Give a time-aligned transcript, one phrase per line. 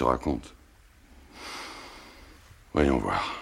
[0.00, 0.54] Te raconte.
[2.72, 3.34] Voyons voir.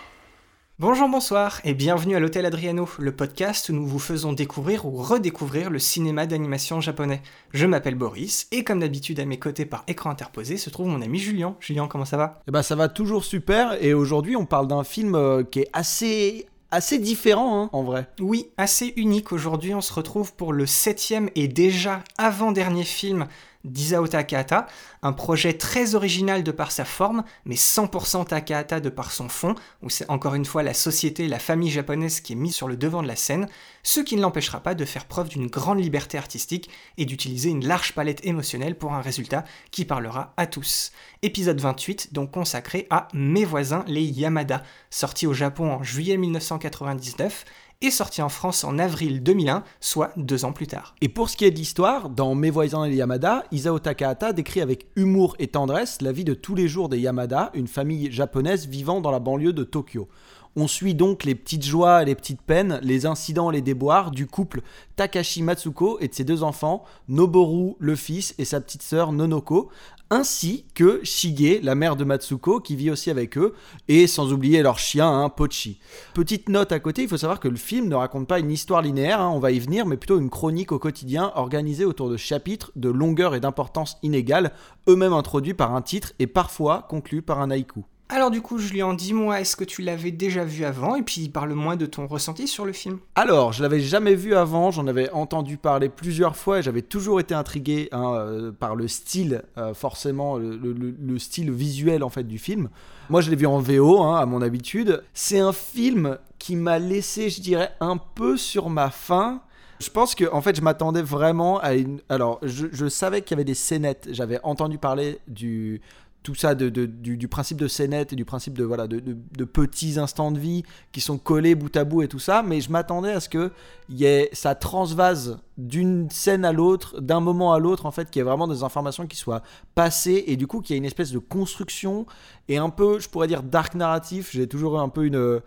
[0.81, 4.97] Bonjour, bonsoir et bienvenue à l'Hôtel Adriano, le podcast où nous vous faisons découvrir ou
[4.97, 7.23] redécouvrir le cinéma d'animation japonais.
[7.53, 11.01] Je m'appelle Boris et comme d'habitude à mes côtés par écran interposé se trouve mon
[11.01, 11.55] ami Julien.
[11.61, 12.43] Julien, comment ça va?
[12.49, 15.71] Eh ben ça va toujours super et aujourd'hui on parle d'un film euh, qui est
[15.73, 18.09] assez assez différent hein, en vrai.
[18.19, 19.31] Oui, assez unique.
[19.31, 23.29] Aujourd'hui on se retrouve pour le septième et déjà avant-dernier film
[23.65, 24.67] d'Isao Takahata,
[25.03, 29.55] un projet très original de par sa forme, mais 100% Takahata de par son fond,
[29.83, 32.77] où c'est encore une fois la société la famille japonaise qui est mise sur le
[32.77, 33.49] devant de la scène,
[33.83, 37.67] ce qui ne l'empêchera pas de faire preuve d'une grande liberté artistique et d'utiliser une
[37.67, 40.93] large palette émotionnelle pour un résultat qui parlera à tous.
[41.23, 47.45] Épisode 28, donc consacré à Mes voisins les Yamada, sorti au Japon en juillet 1999
[47.81, 50.97] et sorti en France en avril 2001, soit deux ans plus tard.
[51.01, 54.33] Et pour ce qui est de l'histoire, dans Mes voisins et les Yamada, Isao Takahata
[54.33, 58.11] décrit avec humour et tendresse la vie de tous les jours des Yamada, une famille
[58.11, 60.09] japonaise vivant dans la banlieue de Tokyo.
[60.57, 64.63] On suit donc les petites joies les petites peines, les incidents les déboires du couple
[64.97, 69.69] Takashi Matsuko et de ses deux enfants, Noboru le fils et sa petite sœur Nonoko,
[70.11, 73.55] ainsi que Shige, la mère de Matsuko, qui vit aussi avec eux,
[73.89, 75.81] et sans oublier leur chien, hein, Pochi.
[76.15, 78.83] Petite note à côté, il faut savoir que le film ne raconte pas une histoire
[78.83, 82.17] linéaire, hein, on va y venir, mais plutôt une chronique au quotidien organisée autour de
[82.17, 84.53] chapitres de longueur et d'importance inégales,
[84.89, 87.85] eux-mêmes introduits par un titre et parfois conclus par un haïku.
[88.11, 91.77] Alors du coup, Julien, dis-moi, est-ce que tu l'avais déjà vu avant Et puis parle-moi
[91.77, 92.99] de ton ressenti sur le film?
[93.15, 97.21] Alors, je l'avais jamais vu avant, j'en avais entendu parler plusieurs fois et j'avais toujours
[97.21, 102.09] été intrigué hein, euh, par le style, euh, forcément, le, le- le style visuel en
[102.09, 102.71] fait du film.
[103.11, 105.03] Moi, je l'ai vu en VO, hein, à mon habitude.
[105.13, 109.43] C'est un film qui m'a laissé, je dirais, un peu sur ma faim.
[109.81, 112.01] Je pense que en fait je m'attendais vraiment à une.
[112.09, 114.09] Alors je, je savais qu'il y avait des scénettes.
[114.11, 115.81] J'avais entendu parler du
[116.23, 120.31] tout ça de, du, principe de scénettes et du principe de voilà de, petits instants
[120.31, 120.63] de vie
[120.93, 122.43] qui sont collés bout à bout et tout ça.
[122.43, 123.51] Mais je m'attendais à ce que
[123.89, 128.21] y ait ça transvase d'une scène à l'autre, d'un moment à l'autre en fait, qu'il
[128.21, 129.43] y ait vraiment des informations qui soient
[129.75, 132.07] passées et du coup qu'il y ait une espèce de construction
[132.49, 134.31] et un peu, je pourrais dire dark narratif.
[134.33, 135.43] J'ai toujours un peu une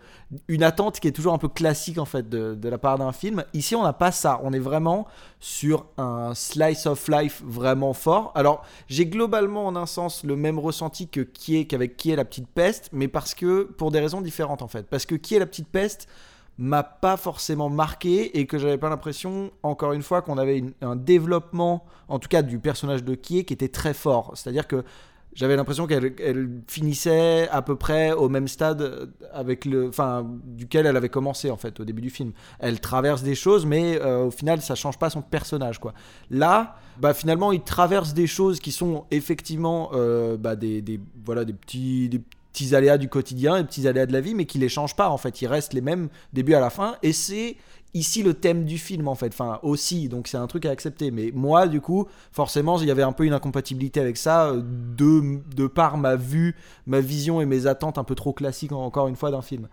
[0.48, 3.12] une attente qui est toujours un peu classique en fait de, de la part d'un
[3.12, 3.44] film.
[3.54, 4.40] Ici, on n'a pas ça.
[4.42, 5.06] On est vraiment
[5.40, 8.32] sur un slice of life vraiment fort.
[8.34, 12.16] Alors, j'ai globalement en un sens le même ressenti que qui est qu'avec qui est
[12.16, 14.86] la petite peste, mais parce que pour des raisons différentes en fait.
[14.86, 16.08] Parce que qui est la petite peste
[16.62, 20.96] m'a pas forcément marqué et que j'avais pas l'impression, encore une fois, qu'on avait un
[20.96, 24.32] développement, en tout cas du personnage de Kie, qui était très fort.
[24.34, 24.84] C'est-à-dire que
[25.34, 30.84] j'avais l'impression qu'elle elle finissait à peu près au même stade avec le, enfin, duquel
[30.86, 32.32] elle avait commencé en fait au début du film.
[32.58, 35.94] Elle traverse des choses, mais euh, au final, ça change pas son personnage quoi.
[36.30, 41.46] Là, bah finalement, il traverse des choses qui sont effectivement euh, bah, des, des- voilà
[41.46, 42.10] des petits
[42.52, 45.08] petits aléas du quotidien, des petits aléas de la vie, mais qui les changent pas
[45.08, 45.42] en fait.
[45.42, 47.56] Ils restent les mêmes début à la fin, et c'est
[47.94, 51.10] ici le thème du film en fait, enfin aussi, donc c'est un truc à accepter.
[51.10, 54.62] Mais moi, du coup, forcément, il y avait un peu une incompatibilité avec ça, euh,
[54.62, 56.54] de, de par ma vue,
[56.86, 59.68] ma vision et mes attentes un peu trop classiques encore une fois d'un film.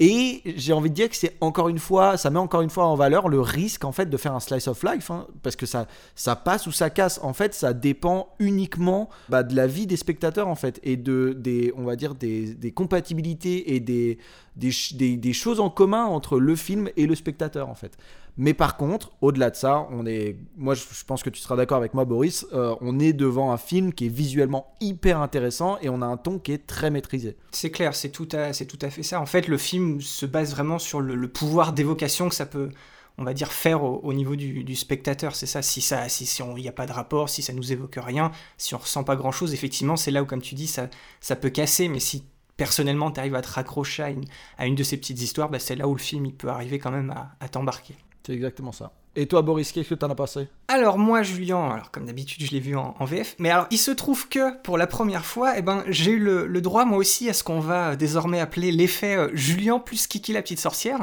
[0.00, 2.86] Et j'ai envie de dire que c'est encore une fois, ça met encore une fois
[2.86, 5.66] en valeur le risque en fait de faire un slice of life, hein, parce que
[5.66, 7.20] ça, ça passe ou ça casse.
[7.22, 11.32] En fait, ça dépend uniquement bah, de la vie des spectateurs en fait et de
[11.38, 14.18] des, on va dire des, des compatibilités et des
[14.56, 17.96] des, des des choses en commun entre le film et le spectateur en fait.
[18.36, 21.78] Mais par contre, au-delà de ça, on est, moi je, pense que tu seras d'accord
[21.78, 25.88] avec moi, Boris, euh, on est devant un film qui est visuellement hyper intéressant et
[25.88, 27.36] on a un ton qui est très maîtrisé.
[27.52, 29.20] C'est clair, c'est tout, à, tout à fait ça.
[29.20, 32.70] En fait, le film se base vraiment sur le, pouvoir d'évocation que ça peut,
[33.18, 35.36] on va dire, faire au, au niveau du, spectateur.
[35.36, 37.72] C'est ça, si ça, si, si on- n'y a pas de rapport, si ça nous
[37.72, 40.88] évoque rien, si on ressent pas grand-chose, effectivement, c'est là où, comme tu dis, ça,
[41.20, 41.86] ça peut casser.
[41.86, 42.24] Mais si
[42.56, 44.24] personnellement, tu arrives à te raccrocher à une,
[44.58, 46.80] à une de ces petites histoires, bah, c'est là où le film il peut arriver
[46.80, 47.94] quand même à t'embarquer.
[48.26, 48.92] C'est exactement ça.
[49.16, 52.50] Et toi, Boris, qu'est-ce que t'en as passé Alors moi, Julien, alors comme d'habitude, je
[52.50, 55.56] l'ai vu en, en VF, mais alors il se trouve que pour la première fois,
[55.56, 58.72] eh ben, j'ai eu le, le droit moi aussi à ce qu'on va désormais appeler
[58.72, 60.98] l'effet euh, Julien plus Kiki la petite sorcière.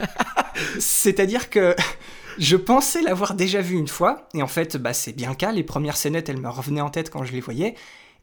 [0.78, 1.74] C'est-à-dire que
[2.38, 5.52] je pensais l'avoir déjà vu une fois, et en fait, bah, c'est bien le cas.
[5.52, 7.74] Les premières scénettes, elles me revenaient en tête quand je les voyais.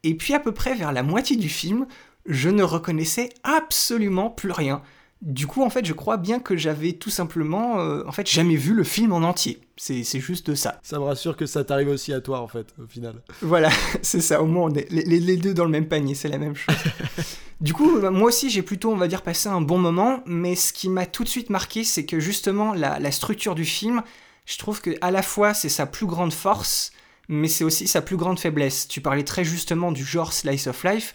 [0.04, 1.88] Et puis, à peu près vers la moitié du film,
[2.26, 4.82] je ne reconnaissais absolument plus rien.
[5.22, 8.58] Du coup, en fait, je crois bien que j'avais tout simplement, euh, en fait, jamais
[8.58, 9.60] vu le film en entier.
[9.78, 10.80] C'est juste ça.
[10.84, 13.16] Ça me rassure que ça t'arrive aussi à toi, en fait, au final.
[13.42, 13.70] Voilà,
[14.04, 14.42] c'est ça.
[14.42, 16.56] Au moins, on est les, les- les deux dans le même panier, c'est la même
[16.56, 16.76] chose.
[17.62, 20.22] du coup, bah, moi aussi, j'ai plutôt, on va dire, passé un bon moment.
[20.28, 23.66] Mais ce qui m'a tout de suite marqué, c'est que justement, la, la structure du
[23.66, 24.04] film,
[24.46, 26.92] je trouve que à la fois, c'est sa plus grande force,
[27.30, 28.88] mais c'est aussi sa plus grande faiblesse.
[28.88, 31.14] Tu parlais très justement du genre slice of life.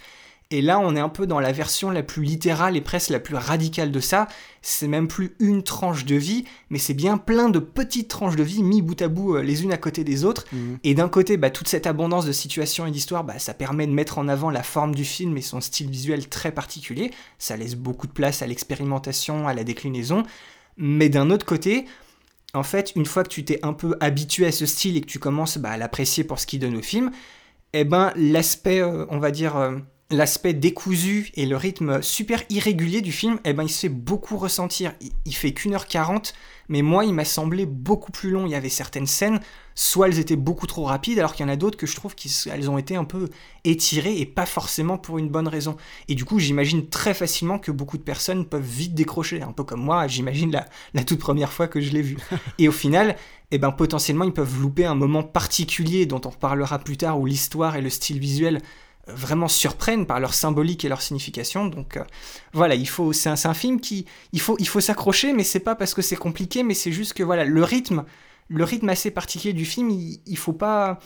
[0.52, 3.20] Et là, on est un peu dans la version la plus littérale et presque la
[3.20, 4.26] plus radicale de ça.
[4.62, 8.42] C'est même plus une tranche de vie, mais c'est bien plein de petites tranches de
[8.42, 10.46] vie mis bout à bout euh, les unes à côté des autres.
[10.82, 13.92] Et d'un côté, bah, toute cette abondance de situations et d'histoires, bah, ça permet de
[13.92, 17.12] mettre en avant la forme du film et son style visuel très particulier.
[17.38, 20.24] Ça laisse beaucoup de place à l'expérimentation, à la déclinaison.
[20.76, 21.86] Mais d'un autre côté,
[22.54, 25.06] en fait, une fois que tu t'es un peu habitué à ce style et que
[25.06, 27.12] tu commences bah, à l'apprécier pour ce qu'il donne au film,
[27.72, 29.78] eh ben l'aspect, euh, on va dire, euh,
[30.10, 34.36] l'aspect décousu et le rythme super irrégulier du film, eh ben il se fait beaucoup
[34.36, 34.92] ressentir.
[35.00, 36.34] Il, il fait qu'une heure quarante,
[36.68, 38.46] mais moi il m'a semblé beaucoup plus long.
[38.46, 39.40] Il y avait certaines scènes,
[39.74, 42.14] soit elles étaient beaucoup trop rapides, alors qu'il y en a d'autres que je trouve
[42.14, 43.28] qu'elles ont été un peu
[43.64, 45.76] étirées et pas forcément pour une bonne raison.
[46.08, 49.64] Et du coup, j'imagine très facilement que beaucoup de personnes peuvent vite décrocher, un peu
[49.64, 52.18] comme moi, j'imagine la, la toute première fois que je l'ai vu.
[52.58, 53.16] Et au final,
[53.52, 57.26] eh ben, potentiellement, ils peuvent louper un moment particulier dont on reparlera plus tard, où
[57.26, 58.60] l'histoire et le style visuel
[59.14, 61.66] vraiment surprennent par leur symbolique et leur signification.
[61.66, 62.04] Donc euh,
[62.52, 65.74] voilà, il faut, c'est un, film qui, il faut, il faut s'accrocher, mais c'est pas
[65.74, 68.04] parce que c'est compliqué, mais c'est juste que voilà, le rythme,
[68.48, 70.98] le rythme assez particulier du film, il, il faut pas,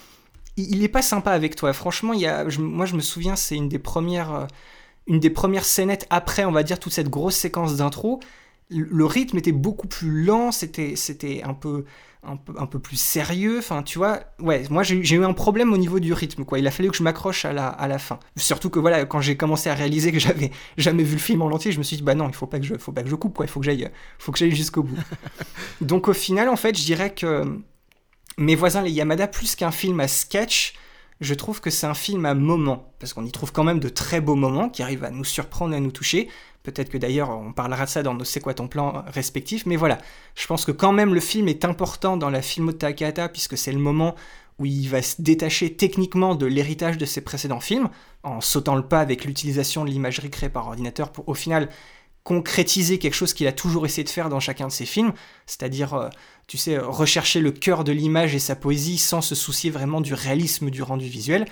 [0.56, 1.72] il, il est pas sympa avec toi.
[1.72, 4.46] Franchement, il y a, moi je me souviens, c'est une des premières, euh,
[5.06, 8.20] une des premières scénettes après, on va dire toute cette grosse séquence d'intro.
[8.70, 11.84] Le le rythme était beaucoup plus lent, c'était, c'était un peu,
[12.26, 13.58] un peu, un peu plus sérieux.
[13.58, 16.58] Enfin, tu vois, ouais, moi j'ai eu un problème au niveau du rythme, quoi.
[16.58, 18.18] Il a fallu que je m'accroche à la, à la fin.
[18.36, 21.46] Surtout que voilà, quand j'ai commencé à réaliser que j'avais jamais vu le film en
[21.46, 23.08] entier, je me suis dit, bah non, il faut pas que je, faut pas que
[23.08, 23.46] je coupe, quoi.
[23.46, 23.88] Il faut que j'aille,
[24.18, 24.98] faut que j'aille jusqu'au bout.
[25.80, 27.44] Donc au final, en fait, je dirais que
[28.36, 30.74] Mes voisins les Yamada, plus qu'un film à sketch,
[31.20, 33.88] je trouve que c'est un film à moments, parce qu'on y trouve quand même de
[33.88, 36.28] très beaux moments qui arrivent à nous surprendre, à nous toucher.
[36.62, 39.76] Peut-être que d'ailleurs on parlera de ça dans nos C'est quoi ton plan respectifs, mais
[39.76, 39.98] voilà,
[40.34, 43.72] je pense que quand même le film est important dans la filmo de puisque c'est
[43.72, 44.14] le moment
[44.58, 47.88] où il va se détacher techniquement de l'héritage de ses précédents films,
[48.22, 51.68] en sautant le pas avec l'utilisation de l'imagerie créée par ordinateur pour au final
[52.24, 55.12] concrétiser quelque chose qu'il a toujours essayé de faire dans chacun de ses films,
[55.46, 56.08] c'est-à-dire, euh,
[56.46, 60.14] tu sais, rechercher le cœur de l'image et sa poésie sans se soucier vraiment du
[60.14, 61.44] réalisme du rendu visuel.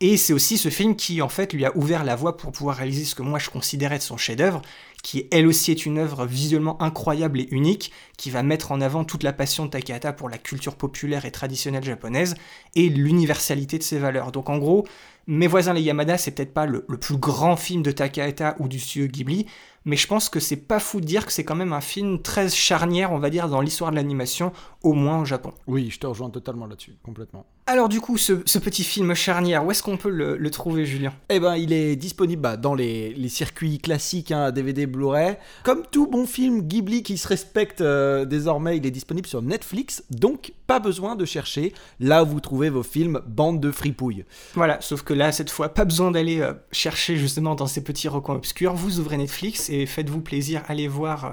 [0.00, 2.76] Et c'est aussi ce film qui, en fait, lui a ouvert la voie pour pouvoir
[2.76, 4.62] réaliser ce que moi je considérais de son chef-d'œuvre,
[5.02, 9.04] qui elle aussi est une œuvre visuellement incroyable et unique, qui va mettre en avant
[9.04, 12.34] toute la passion de Takahata pour la culture populaire et traditionnelle japonaise
[12.74, 14.32] et l'universalité de ses valeurs.
[14.32, 14.86] Donc en gros,
[15.28, 18.66] Mes voisins les Yamada, c'est peut-être pas le, le plus grand film de Takahata ou
[18.66, 19.46] du studio Ghibli,
[19.84, 22.22] mais je pense que c'est pas fou de dire que c'est quand même un film
[22.22, 24.52] très charnière, on va dire, dans l'histoire de l'animation,
[24.82, 25.52] au moins au Japon.
[25.66, 27.46] Oui, je te rejoins totalement là-dessus, complètement.
[27.66, 30.84] Alors du coup, ce, ce petit film charnière, où est-ce qu'on peut le, le trouver,
[30.84, 31.12] Julien?
[31.28, 35.36] Eh ben, il est disponible bah, dans les, les circuits classiques, hein, DVD, Blu-ray.
[35.62, 40.02] Comme tout bon film Ghibli qui se respecte euh, désormais, il est disponible sur Netflix,
[40.10, 44.24] donc pas besoin de chercher là où vous trouvez vos films bande de fripouilles.
[44.54, 48.08] Voilà, sauf que là, cette fois, pas besoin d'aller euh, chercher justement dans ces petits
[48.08, 48.74] recoins obscurs.
[48.74, 51.30] Vous ouvrez Netflix et faites-vous plaisir, allez voir, euh,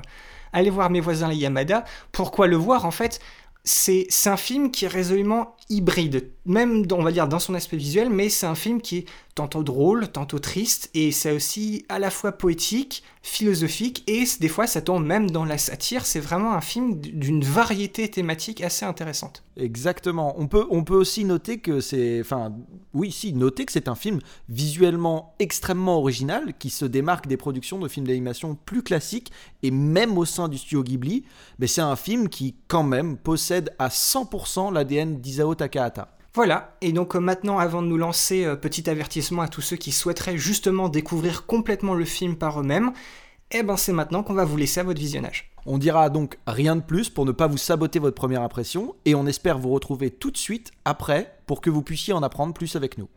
[0.53, 1.83] allez voir mes voisins les Yamada.
[2.11, 3.19] Pourquoi le voir En fait,
[3.63, 8.09] c'est un film qui est résolument hybride, même on va dire dans son aspect visuel,
[8.09, 12.09] mais c'est un film qui est tantôt drôle, tantôt triste, et c'est aussi à la
[12.09, 16.05] fois poétique, philosophique, et des fois ça tombe même dans la satire.
[16.05, 19.43] C'est vraiment un film d'une variété thématique assez intéressante.
[19.57, 20.35] Exactement.
[20.37, 22.19] On peut, on peut aussi noter que c'est.
[22.21, 22.53] Enfin,
[22.93, 27.77] oui, si, noter que c'est un film visuellement extrêmement original qui se démarque des productions
[27.79, 29.31] de films d'animation plus classiques
[29.63, 31.25] et même au sein du studio Ghibli.
[31.59, 36.07] Mais c'est un film qui, quand même, possède à 100% l'ADN d'Isao Takahata.
[36.33, 39.75] Voilà, et donc euh, maintenant, avant de nous lancer, euh, petit avertissement à tous ceux
[39.75, 42.91] qui souhaiteraient justement découvrir complètement le film par eux-mêmes,
[43.51, 45.51] eh ben c'est maintenant qu'on va vous laisser à votre visionnage.
[45.65, 49.15] On dira donc rien de plus pour ne pas vous saboter votre première impression et
[49.15, 52.75] on espère vous retrouver tout de suite après pour que vous puissiez en apprendre plus
[52.75, 53.09] avec nous.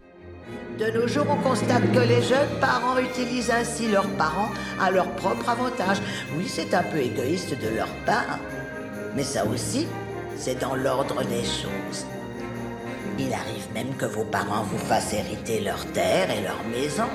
[0.78, 5.08] De nos jours, on constate que les jeunes parents utilisent ainsi leurs parents à leur
[5.16, 5.98] propre avantage.
[6.36, 8.38] Oui, c'est un peu égoïste de leur part,
[9.14, 9.86] mais ça aussi,
[10.36, 12.06] c'est dans l'ordre des choses.
[13.18, 17.08] Il arrive même que vos parents vous fassent hériter leur terre et leur maison.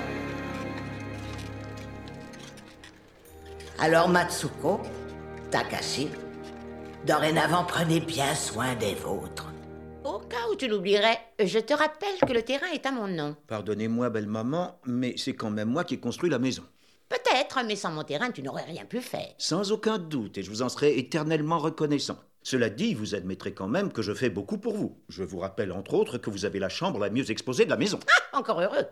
[3.80, 4.82] Alors Matsuko,
[5.51, 6.10] Takashi,
[7.06, 9.51] Dorénavant, prenez bien soin des vôtres.
[10.04, 13.36] Au cas où tu l'oublierais, je te rappelle que le terrain est à mon nom.
[13.48, 16.63] Pardonnez-moi, belle maman, mais c'est quand même moi qui ai construit la maison.
[17.08, 19.34] Peut-être, mais sans mon terrain, tu n'aurais rien pu faire.
[19.38, 22.18] Sans aucun doute, et je vous en serai éternellement reconnaissant.
[22.50, 25.04] Cela dit, vous admettrez quand même que je fais beaucoup pour vous.
[25.10, 27.75] Je vous rappelle entre autres que vous avez la chambre la mieux exposée de la
[27.75, 28.00] maison.
[28.32, 28.88] Ah, encore heureux.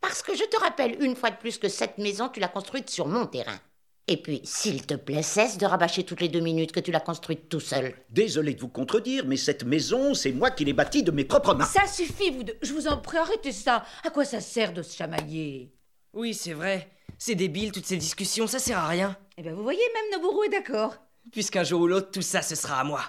[0.00, 2.88] Parce que je te rappelle une fois de plus que cette maison, tu l'as construite
[2.88, 3.60] sur mon terrain.
[4.08, 7.00] Et puis, s'il te plaît, cesse de rabâcher toutes les deux minutes que tu l'as
[7.00, 7.94] construite tout seul.
[8.08, 11.52] Désolé de vous contredire, mais cette maison, c'est moi qui l'ai bâtie de mes propres
[11.52, 11.66] mains.
[11.66, 12.56] Ça suffit, vous deux.
[12.62, 13.84] Je vous en prie, arrêtez ça.
[14.04, 15.74] À quoi ça sert de se chamailler?
[16.14, 16.88] Oui, c'est vrai.
[17.18, 19.18] C'est débile, toutes ces discussions, ça sert à rien.
[19.36, 20.96] Eh ben, vous voyez, même Nobourou est d'accord.
[21.32, 23.00] Puisqu'un jour ou l'autre, tout ça, ce sera à moi.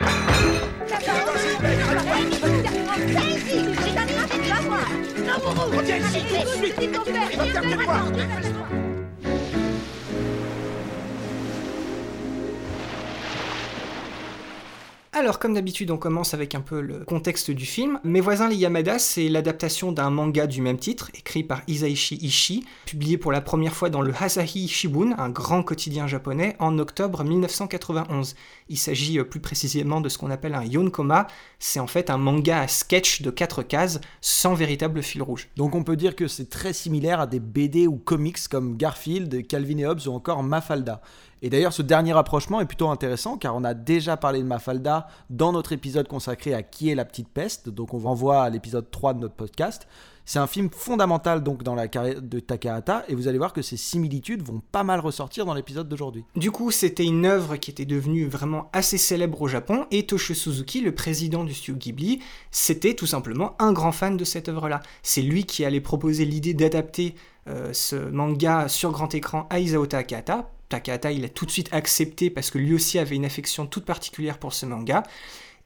[15.18, 18.02] Alors, comme d'habitude, on commence avec un peu le contexte du film.
[18.04, 22.66] Mes voisins les Yamada, c'est l'adaptation d'un manga du même titre, écrit par Isaichi Ishii,
[22.86, 27.24] publié pour la première fois dans le Asahi Shimbun, un grand quotidien japonais, en octobre
[27.24, 28.36] 1991.
[28.68, 31.28] Il s'agit euh, plus précisément de ce qu'on appelle un yonkoma.
[31.60, 35.48] C'est en fait un manga à sketch de 4 cases, sans véritable fil rouge.
[35.56, 39.48] Donc on peut dire que c'est très similaire à des BD ou comics comme Garfield,
[39.48, 41.02] Calvin et Hobbes ou encore Mafalda.
[41.42, 45.08] Et d'ailleurs, ce dernier rapprochement est plutôt intéressant car on a déjà parlé de Mafalda
[45.30, 48.50] dans notre épisode consacré à Qui est la petite peste, donc on vous renvoie à
[48.50, 49.88] l'épisode 3 de notre podcast.
[50.28, 53.62] C'est un film fondamental donc dans la carrière de Takahata et vous allez voir que
[53.62, 56.26] ces similitudes vont pas mal ressortir dans l'épisode d'aujourd'hui.
[56.36, 60.34] Du coup, c'était une œuvre qui était devenue vraiment assez célèbre au Japon et Toshio
[60.34, 64.82] Suzuki, le président du studio Ghibli, c'était tout simplement un grand fan de cette œuvre-là.
[65.04, 67.14] C'est lui qui allait proposer l'idée d'adapter
[67.48, 71.70] euh, ce manga sur grand écran à Isao Takahata Takahata, il a tout de suite
[71.72, 75.04] accepté parce que lui aussi avait une affection toute particulière pour ce manga.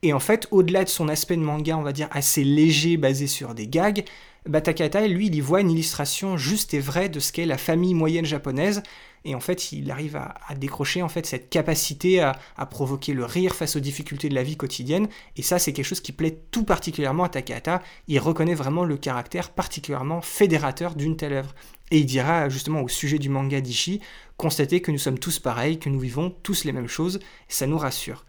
[0.01, 3.27] Et en fait, au-delà de son aspect de manga, on va dire assez léger, basé
[3.27, 4.05] sur des gags,
[4.45, 7.57] bah, Takahata, lui, il y voit une illustration juste et vraie de ce qu'est la
[7.57, 8.81] famille moyenne japonaise.
[9.25, 12.39] Et en fait, il arrive à, décrocher en fait cette capacité à,
[12.69, 15.09] provoquer le rire face aux difficultés de la vie quotidienne.
[15.35, 17.81] Et ça, c'est quelque chose qui plaît tout particulièrement à Takahata.
[18.07, 21.53] Il reconnaît vraiment le caractère particulièrement fédérateur d'une telle œuvre.
[21.91, 23.99] Et il dira justement au sujet du manga d'Ishi,
[24.37, 27.77] constatez que nous sommes tous pareils, que nous vivons tous les mêmes choses, ça nous
[27.77, 28.25] rassure.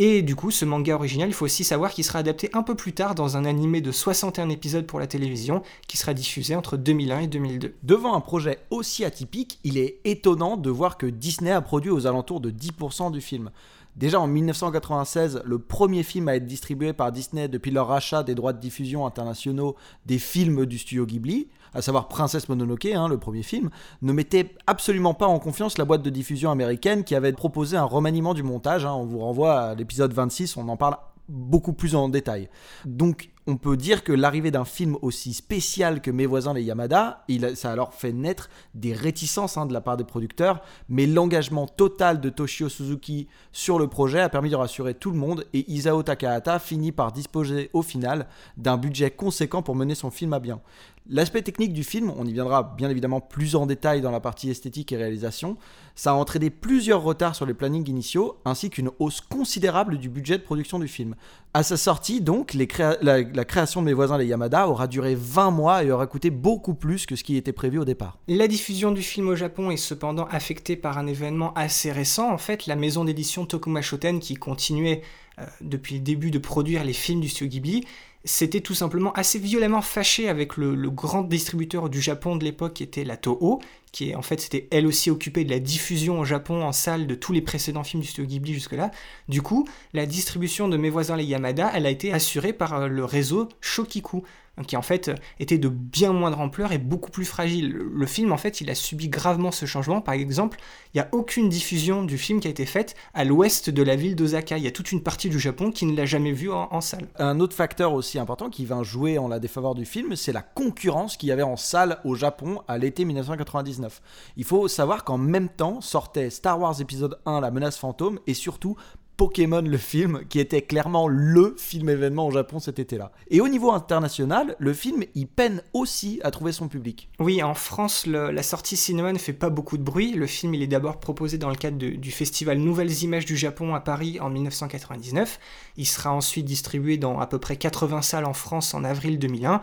[0.00, 2.76] Et du coup, ce manga original, il faut aussi savoir qu'il sera adapté un peu
[2.76, 6.76] plus tard dans un animé de 61 épisodes pour la télévision, qui sera diffusé entre
[6.76, 7.74] 2001 et 2002.
[7.82, 12.06] Devant un projet aussi atypique, il est étonnant de voir que Disney a produit aux
[12.06, 13.50] alentours de 10% du film.
[13.98, 18.36] Déjà en 1996, le premier film à être distribué par Disney depuis leur rachat des
[18.36, 19.74] droits de diffusion internationaux
[20.06, 23.70] des films du studio Ghibli, à savoir Princesse Mononoke, hein, le premier film,
[24.02, 27.82] ne mettait absolument pas en confiance la boîte de diffusion américaine qui avait proposé un
[27.82, 28.86] remaniement du montage.
[28.86, 28.92] Hein.
[28.92, 30.96] on vous renvoie à l'épisode 26, on en parle
[31.28, 32.48] beaucoup plus en détail.
[32.84, 37.24] Donc on peut dire que l'arrivée d'un film aussi spécial que Mes voisins les Yamada,
[37.54, 41.66] ça a alors fait naître des réticences hein, de la part des producteurs, mais l'engagement
[41.66, 45.70] total de Toshio Suzuki sur le projet a permis de rassurer tout le monde et
[45.70, 48.26] Isao Takahata finit par disposer au final
[48.58, 50.60] d'un budget conséquent pour mener son film à bien.
[51.10, 54.50] L'aspect technique du film, on y viendra bien évidemment plus en détail dans la partie
[54.50, 55.56] esthétique et réalisation,
[55.94, 60.36] ça a entraîné plusieurs retards sur les plannings initiaux, ainsi qu'une hausse considérable du budget
[60.36, 61.14] de production du film.
[61.54, 65.82] À sa sortie, donc, la, création de Mes voisins les Yamada aura duré 20 mois
[65.82, 68.18] et aura coûté beaucoup plus que ce qui était prévu au départ.
[68.28, 72.30] La diffusion du film au Japon est cependant affectée par un événement assez récent.
[72.30, 75.00] En fait, la maison d'édition Tokuma Shoten, qui continuait
[75.38, 77.84] euh, depuis le début de produire les films du studio Ghibli,
[78.28, 82.82] c'était tout simplement assez violemment fâché avec le, grand distributeur du Japon de l'époque qui
[82.82, 86.62] était la Toho, qui en fait c'était elle aussi occupée de la diffusion au Japon
[86.62, 88.90] en salle de tous les précédents films du studio Ghibli jusque-là.
[89.28, 92.88] Du coup, la distribution de Mes voisins les Yamada, elle a été assurée par euh,
[92.88, 94.22] le réseau Shokiku,
[94.66, 95.10] qui en fait
[95.40, 97.70] était de bien moindre ampleur et beaucoup plus fragile.
[97.70, 100.00] Le film en fait il a subi gravement ce changement.
[100.00, 100.58] Par exemple,
[100.94, 103.96] il n'y a aucune diffusion du film qui a été faite à l'ouest de la
[103.96, 104.58] ville d'Osaka.
[104.58, 107.08] Il y a toute une partie du Japon qui ne l'a jamais vu en, salle.
[107.18, 110.42] Un autre facteur aussi important qui va jouer en la défaveur du film, c'est la
[110.42, 114.00] concurrence qu'il y avait en salle au Japon à l'été 1999.
[114.36, 118.34] Il faut savoir qu'en même temps sortait Star Wars épisode 1 La menace fantôme et
[118.34, 118.76] surtout
[119.18, 123.10] Pokémon le film, qui était clairement le film événement au Japon cet été-là.
[123.30, 127.10] Et au niveau international, le film, il peine aussi à trouver son public.
[127.18, 130.12] Oui, en France, la sortie cinéma ne fait pas beaucoup de bruit.
[130.12, 133.74] Le film, il est d'abord proposé dans le cadre du festival Nouvelles Images du Japon
[133.74, 135.40] à Paris en 1999.
[135.76, 139.60] Il sera ensuite distribué dans à peu près 80 salles en France en avril 2001.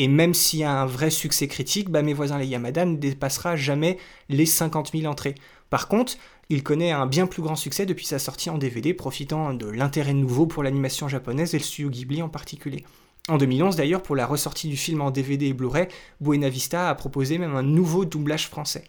[0.00, 2.96] Et même s'il y a un vrai succès critique, bah, Mes voisins les Yamada ne
[2.96, 3.98] dépassera jamais
[4.28, 5.34] les 50 000 entrées.
[5.70, 6.14] Par contre,
[6.48, 10.14] il connaît un bien plus grand succès depuis sa sortie en DVD, profitant de l'intérêt
[10.14, 12.84] nouveau pour l'animation japonaise et le studio Ghibli en particulier.
[13.28, 15.88] En 2011 d'ailleurs, pour la ressortie du film en DVD et Blu-ray,
[16.20, 18.84] Buena Vista a proposé même un nouveau doublage français.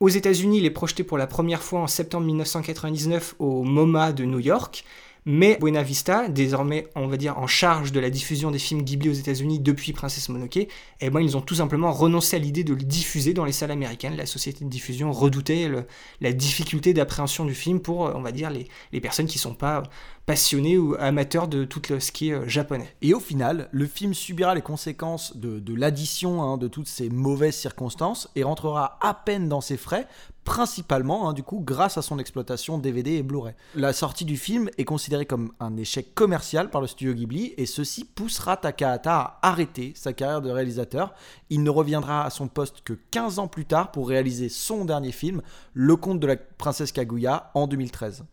[0.00, 4.24] Aux États-Unis, il est projeté pour la première fois en septembre 1999 au MoMA de
[4.24, 4.84] New York,
[5.26, 9.08] mais Buena Vista, désormais on va dire en charge de la diffusion des films Ghibli
[9.08, 10.68] aux États-Unis depuis Princesse Mononoke,
[11.00, 13.70] eh ben, ils ont tout simplement renoncé à l'idée de le diffuser dans les salles
[13.70, 14.16] américaines.
[14.16, 15.70] La société de diffusion redoutait
[16.20, 18.30] la difficulté d'appréhension du film pour, on va
[18.92, 19.82] les, personnes qui ne sont pas
[20.26, 22.94] passionné ou amateur de tout ce qui est euh, japonais.
[23.02, 27.56] Et au final, le film subira les conséquences de, l'addition hein, de toutes ces mauvaises
[27.56, 30.06] circonstances et rentrera à peine dans ses frais,
[30.44, 33.54] principalement hein, du coup grâce à son exploitation DVD et Blu-ray.
[33.74, 37.66] La sortie du film est considérée comme un échec commercial par le studio Ghibli et
[37.66, 41.14] ceci poussera Takahata à arrêter sa carrière de réalisateur.
[41.50, 45.12] Il ne reviendra à son poste que 15 ans plus tard pour réaliser son dernier
[45.12, 48.24] film, Le conte de la princesse Kaguya en 2013.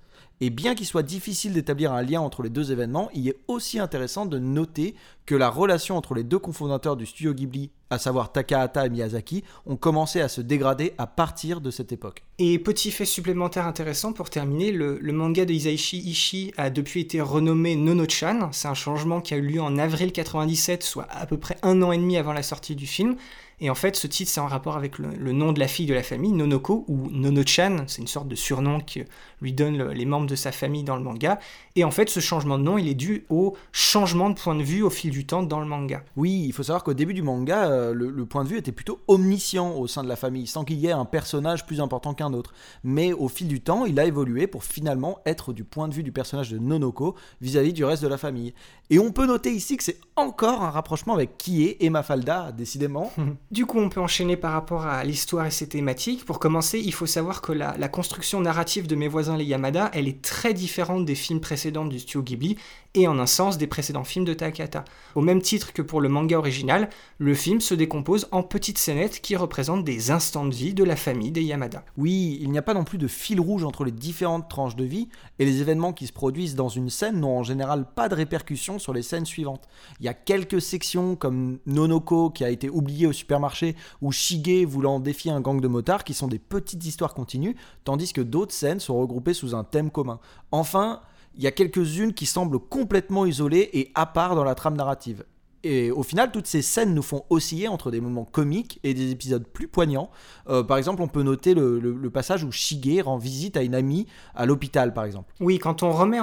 [0.44, 3.78] Et bien qu'il soit difficile d'établir un lien entre les deux événements, il est aussi
[3.78, 4.96] intéressant de noter
[5.28, 9.44] que la relation entre les deux cofondateurs du studio Ghibli, à savoir Takahata et Miyazaki,
[9.68, 12.24] ont commencé à se dégrader à partir de cette époque.
[12.40, 17.22] Et petit fait supplémentaire intéressant pour terminer, le, manga de Isaichi Ishii a depuis été
[17.22, 18.50] renommé Nono-chan.
[18.52, 21.84] C'est un changement qui a eu lieu en avril 97, soit à peu près un
[21.84, 23.16] an et demi avant la sortie du film.
[23.64, 25.94] Et en fait, ce titre, c'est en rapport avec le, nom de la fille de
[25.94, 29.02] la famille, Nonoko, ou Nono-chan, c'est une sorte de surnom que
[29.40, 31.40] lui donnent les membres de sa famille dans le manga.
[31.76, 34.64] Et en fait, ce changement de nom, il est dû au changement de point de
[34.64, 36.04] vue au fil du temps dans le manga.
[36.18, 39.00] Oui, il faut savoir qu'au début du manga, euh, le, point de vue était plutôt
[39.08, 42.34] omniscient au sein de la famille, sans qu'il y ait un personnage plus important qu'un
[42.34, 42.54] autre.
[42.84, 46.04] Mais au fil du temps, il a évolué pour finalement être du point de vue
[46.04, 48.56] du personnage de Nonoko vis-à-vis du reste de la famille.
[48.94, 53.12] Et on peut noter ici que c'est encore un rapprochement avec Kie et Mafalda, décidément.
[53.52, 56.26] Du coup, on peut enchaîner par rapport à l'histoire et ses thématiques.
[56.26, 60.08] Pour commencer, il faut savoir que la, construction narrative de Mes voisins les Yamada, elle
[60.08, 62.58] est très différente des films précédents du studio Ghibli
[62.94, 64.84] et en un sens des précédents films de Takata.
[65.16, 69.22] Au même titre que pour le manga original, le film se décompose en petites scénettes
[69.22, 71.84] qui représentent des instants de vie de la famille des Yamada.
[71.98, 74.84] Oui, il n'y a pas non plus de fil rouge entre les différentes tranches de
[74.84, 75.08] vie
[75.40, 78.80] et les événements qui se produisent dans une scène n'ont en général pas de répercussions
[78.82, 79.68] sur les scènes suivantes.
[80.00, 84.66] Il y a quelques sections comme Nonoko qui a été oublié au supermarché ou Shige
[84.66, 88.54] voulant défier un gang de motards qui sont des petites histoires continues, tandis que d'autres
[88.54, 90.20] scènes sont regroupées sous un thème commun.
[90.52, 91.02] Enfin,
[91.36, 95.24] il y a quelques-unes qui semblent complètement isolées et à part dans la trame narrative.
[95.64, 99.12] Et au final, toutes ces scènes nous font osciller entre des moments comiques et des
[99.12, 100.10] épisodes plus poignants.
[100.50, 104.06] Euh, par exemple, on peut noter le, passage où Shige rend visite à une amie
[104.36, 105.32] à l'hôpital, par exemple.
[105.40, 106.20] Oui, quand on, remet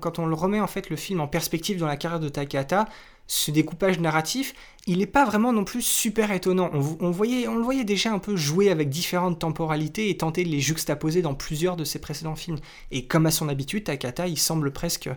[0.00, 2.86] quand on remet en fait le film en perspective dans la carrière de Takata,
[3.26, 4.54] ce découpage narratif,
[4.88, 6.68] il n'est pas vraiment non plus super étonnant.
[7.00, 10.48] On, voyait, on le voyait déjà un peu jouer avec différentes temporalités et tenter de
[10.48, 12.58] les juxtaposer dans plusieurs de ses précédents films.
[12.90, 15.08] Et comme à son habitude, Takata, il semble presque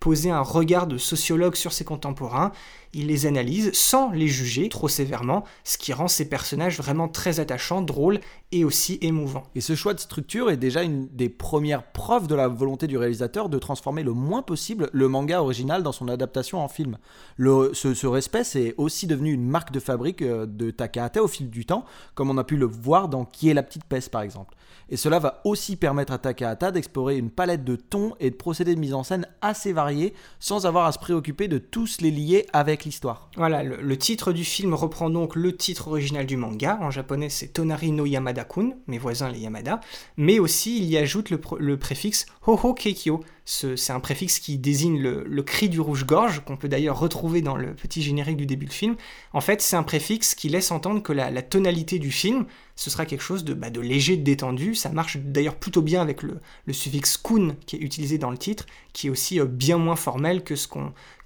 [0.00, 2.52] poser un regard de sociologue sur ses contemporains,
[2.94, 7.40] il les analyse sans les juger trop sévèrement, ce qui rend ses personnages vraiment très
[7.40, 8.20] attachants, drôles
[8.52, 9.44] et aussi émouvants.
[9.54, 12.98] Et ce choix de structure est déjà une des premières preuves de la volonté du
[12.98, 16.98] réalisateur de transformer le moins possible le manga original dans son adaptation en film.
[17.38, 21.48] ce, ce, respect, c'est aussi devenu une marque de fabrique euh, de Takahata au fil
[21.48, 24.22] du temps, comme on a pu le voir dans Qui est la petite peste par
[24.22, 24.54] exemple
[24.92, 28.74] et cela va aussi permettre à Takahata d'explorer une palette de tons et de procédés
[28.74, 32.46] de mise en scène assez variés, sans avoir à se préoccuper de tous les lier
[32.52, 33.28] avec l'histoire.
[33.36, 37.48] Voilà, le, titre du film reprend donc le titre original du manga, en japonais c'est
[37.48, 39.80] Tonari no Yamada-kun, mes voisins les Yamada,
[40.16, 45.42] mais aussi il y ajoute le, préfixe Hoho Keikyo, c'est un préfixe qui désigne le,
[45.42, 48.96] cri du rouge-gorge, qu'on peut d'ailleurs retrouver dans le petit générique du début du film.
[49.32, 53.04] En fait, c'est un préfixe qui laisse entendre que la, tonalité du film, ce sera
[53.04, 54.74] quelque chose de, bah, de léger, de détendu.
[54.74, 56.40] Ça marche d'ailleurs plutôt bien avec le,
[56.72, 60.44] suffixe kun qui est utilisé dans le titre, qui est aussi euh, bien moins formel
[60.44, 60.54] que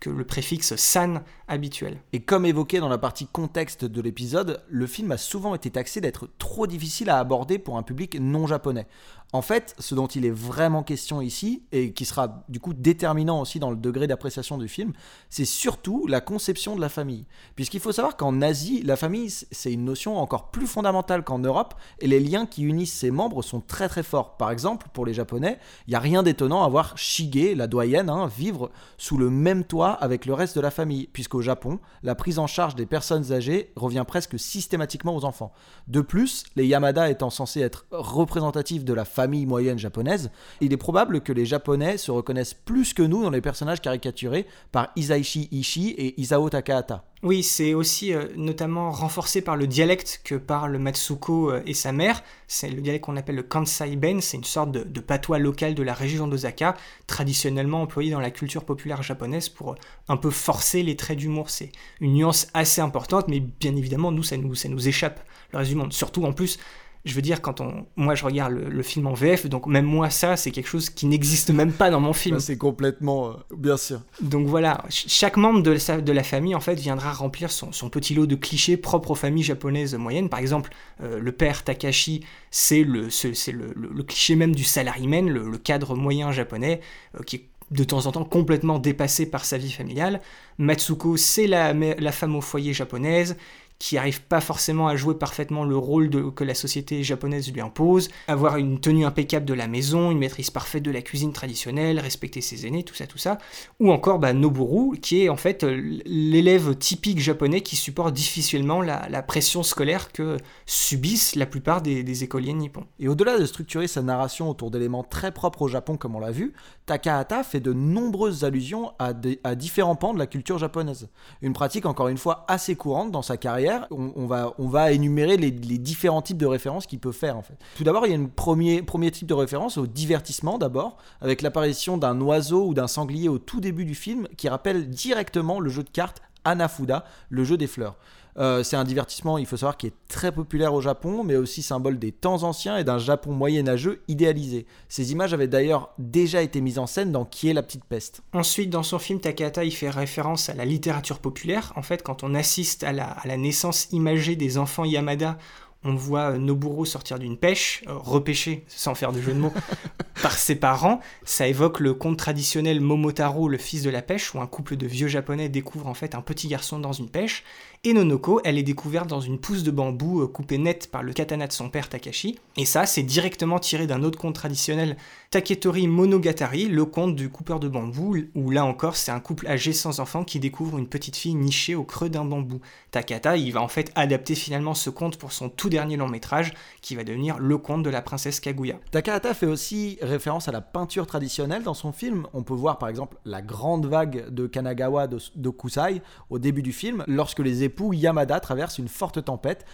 [0.09, 2.01] le préfixe san habituel.
[2.13, 6.01] Et comme évoqué dans la partie contexte de l'épisode, le film a souvent été taxé
[6.01, 8.87] d'être trop difficile à aborder pour un public non japonais.
[9.33, 13.41] En fait, ce dont il est vraiment question ici, et qui sera du coup déterminant
[13.41, 14.93] aussi dans le degré d'appréciation du film,
[15.31, 17.27] c'est surtout la conception de la famille.
[17.57, 21.75] Puisqu'il faut savoir qu'en Asie, la famille, c'est une notion encore plus fondamentale qu'en Europe,
[21.99, 24.37] et les liens qui unissent ses membres sont très très forts.
[24.37, 28.09] Par exemple, pour les Japonais, il n'y a rien d'étonnant à voir Shige, la doyenne,
[28.09, 32.15] hein, vivre sous le même toit avec le reste de la famille, puisqu'au Japon, la
[32.15, 35.53] prise en charge des personnes âgées revient presque systématiquement aux enfants.
[35.89, 40.77] De plus, les Yamada étant censés être représentatifs de la famille moyenne japonaise, il est
[40.77, 45.49] probable que les Japonais se reconnaissent plus que nous dans les personnages caricaturés par Isaichi
[45.51, 47.03] Ishii et Isao Takahata.
[47.23, 51.91] Oui, c'est aussi euh, notamment renforcé par le dialecte que parlent Matsuko euh, et sa
[51.91, 52.23] mère.
[52.47, 55.83] C'est le dialecte qu'on appelle le Kansai Ben, c'est une sorte de, patois local de
[55.83, 56.77] la région d'Osaka,
[57.07, 59.77] traditionnellement employé dans la culture populaire japonaise pour euh,
[60.09, 61.49] un peu forcer les traits d'humour.
[61.49, 65.19] C'est une nuance assez importante, mais bien évidemment, nous, ça nous, ça nous échappe,
[65.53, 65.95] le reste du monde.
[65.95, 66.59] Surtout en plus,
[67.07, 70.11] je veux dire, quand on, moi je regarde le, film en VF, donc même moi
[70.11, 72.41] ça, c'est quelque chose qui n'existe même pas dans mon film.
[72.41, 74.01] C'est complètement, euh, bien sûr.
[74.21, 78.13] Donc voilà, chaque membre de, la, de la famille en fait viendra remplir son, petit
[78.13, 80.29] lot de clichés propres aux familles japonaises moyennes.
[80.29, 85.31] Par exemple, euh, le père Takashi, c'est le, c'est le, le, cliché même du salaryman,
[85.31, 86.81] le, le cadre moyen japonais,
[87.15, 90.21] euh, qui est de temps en temps complètement dépassé par sa vie familiale.
[90.59, 93.37] Matsuko, c'est la, la femme au foyer japonaise
[93.79, 98.09] qui n'arrive pas forcément à jouer parfaitement le rôle que la société japonaise lui impose,
[98.27, 102.41] avoir une tenue impeccable de la maison, une maîtrise parfaite de la cuisine traditionnelle, respecter
[102.41, 103.39] ses aînés, tout ça, tout ça.
[103.81, 109.23] Ou encore bah, Noburu, qui est en fait l'élève typique japonais qui supporte difficilement la,
[109.27, 110.37] pression scolaire que
[110.67, 112.87] subissent la plupart des, écoliers nippons.
[112.99, 116.31] Et au-delà de structurer sa narration autour d'éléments très propres au Japon comme on l'a
[116.31, 116.55] vu,
[116.87, 119.13] Takahata fait de nombreuses allusions à
[119.55, 121.09] différents pans de la culture japonaise.
[121.43, 124.27] Une pratique encore une fois assez courante dans sa carrière on,
[124.67, 127.55] va, énumérer les, différents types de références qu'il peut faire en fait.
[127.77, 131.43] Tout d'abord, il y a un premier, premier type de référence au divertissement d'abord, avec
[131.43, 135.71] l'apparition d'un oiseau ou d'un sanglier au tout début du film qui rappelle directement le
[135.71, 137.97] jeu de cartes Anafuda, le jeu des fleurs.
[138.39, 141.63] Euh, c'est un divertissement, il faut savoir, qui est très populaire au Japon, mais aussi
[141.63, 144.67] symbole des temps anciens et d'un Japon moyenâgeux idéalisé.
[144.89, 148.23] Ces images avaient d'ailleurs déjà été mises en scène dans Qui est la petite peste.
[148.33, 151.73] Ensuite, dans son film, Takahata, il fait référence à la littérature populaire.
[151.77, 155.39] En fait, quand on assiste à la, à la naissance imagée des enfants Yamada,
[155.87, 159.53] on voit Noburo sortir d'une pêche, euh, repêché, sans faire de jeu de mots,
[160.23, 161.01] par ses parents.
[161.25, 164.87] Ça évoque le conte traditionnel Momotaro, le fils de la pêche, où un couple de
[164.87, 167.45] vieux japonais découvre en fait un petit garçon dans une pêche.
[167.87, 171.13] Et Nonoko, elle est découverte dans une pousse de bambou euh, coupée nette par le
[171.13, 172.37] katana de son père Takashi.
[172.57, 174.97] Et ça, c'est directement tiré d'un autre conte traditionnel,
[175.31, 179.73] Taketori Monogatari, le conte du coupeur de bambou, où là encore, c'est un couple âgé
[179.73, 182.61] sans enfant qui découvre une petite fille nichée au creux d'un bambou.
[182.91, 186.55] Takata, il va en fait adapter finalement ce conte pour son tout dernier long métrage,
[186.81, 188.81] qui va devenir le conte de la princesse Kaguya.
[188.91, 192.27] Takahata fait aussi référence à la peinture traditionnelle dans son film.
[192.33, 196.73] On peut voir par exemple la grande vague de Kanagawa de, Kusai au début du
[196.73, 197.63] film, lorsque les
[197.93, 199.65] Yamada traversent une forte tempête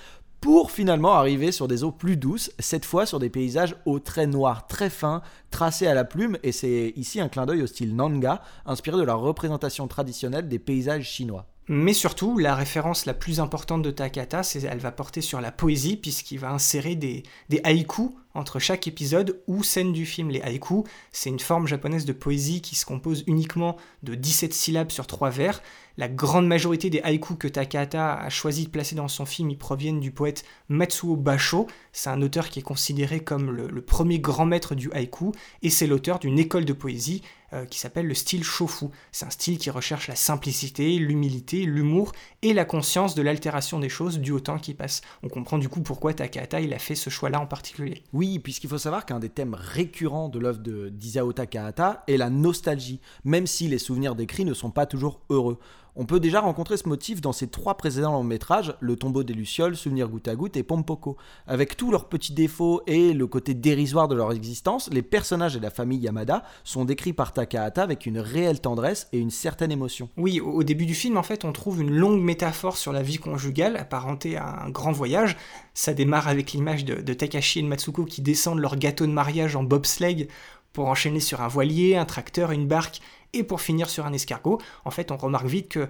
[0.42, 4.28] pour finalement arriver sur des eaux plus douces, cette fois sur des paysages aux traits
[4.28, 7.94] noirs très fins, tracés à la plume, et c'est ici un clin d'œil au style
[7.94, 11.46] Nanga, inspiré de la représentation traditionnelle des paysages chinois.
[11.68, 15.96] Mais surtout, la référence la plus importante de Takata, elle va porter sur la poésie,
[15.96, 20.30] puisqu'il va insérer des, des haïkus entre chaque épisode ou scène du film.
[20.30, 24.90] Les haïkus, c'est une forme japonaise de poésie qui se compose uniquement de 17 syllabes
[24.90, 25.62] sur 3 vers.
[25.98, 29.56] La grande majorité des haïkus que Takahata a choisi de placer dans son film y
[29.56, 31.66] proviennent du poète Matsuo Basho.
[31.92, 35.86] C'est un auteur qui est considéré comme le, premier grand maître du haïku et c'est
[35.86, 38.86] l'auteur d'une école de poésie euh, qui s'appelle le style shofu.
[39.10, 43.90] C'est un style qui recherche la simplicité, l'humilité, l'humour et la conscience de l'altération des
[43.90, 45.02] choses dû au temps qui passe.
[45.22, 48.02] On comprend du coup pourquoi Takahata il a fait ce choix-là en particulier.
[48.22, 53.46] Puisqu'il faut savoir qu'un des thèmes récurrents de l'œuvre d'Isao Takahata est la nostalgie, même
[53.46, 55.58] si les souvenirs décrits ne sont pas toujours heureux.
[55.94, 59.34] On peut déjà rencontrer ce motif dans ses trois précédents longs métrages, Le tombeau des
[59.34, 61.18] Lucioles, Souvenir goutte à goutte et Pompoko.
[61.46, 65.60] Avec tous leurs petits défauts et le côté dérisoire de leur existence, les personnages et
[65.60, 70.08] la famille Yamada sont décrits par Takahata avec une réelle tendresse et une certaine émotion.
[70.16, 73.18] Oui, au début du film, en fait, on trouve une longue métaphore sur la vie
[73.18, 75.36] conjugale apparentée à un grand voyage.
[75.74, 79.62] Ça démarre avec l'image de, Takashi et Matsuko qui descendent leur gâteau de mariage en
[79.62, 80.28] bobsleigh
[80.72, 83.00] pour enchaîner sur un voilier, un tracteur, une barque
[83.32, 84.60] et pour finir sur un escargot.
[84.84, 85.88] En fait, on remarque vite que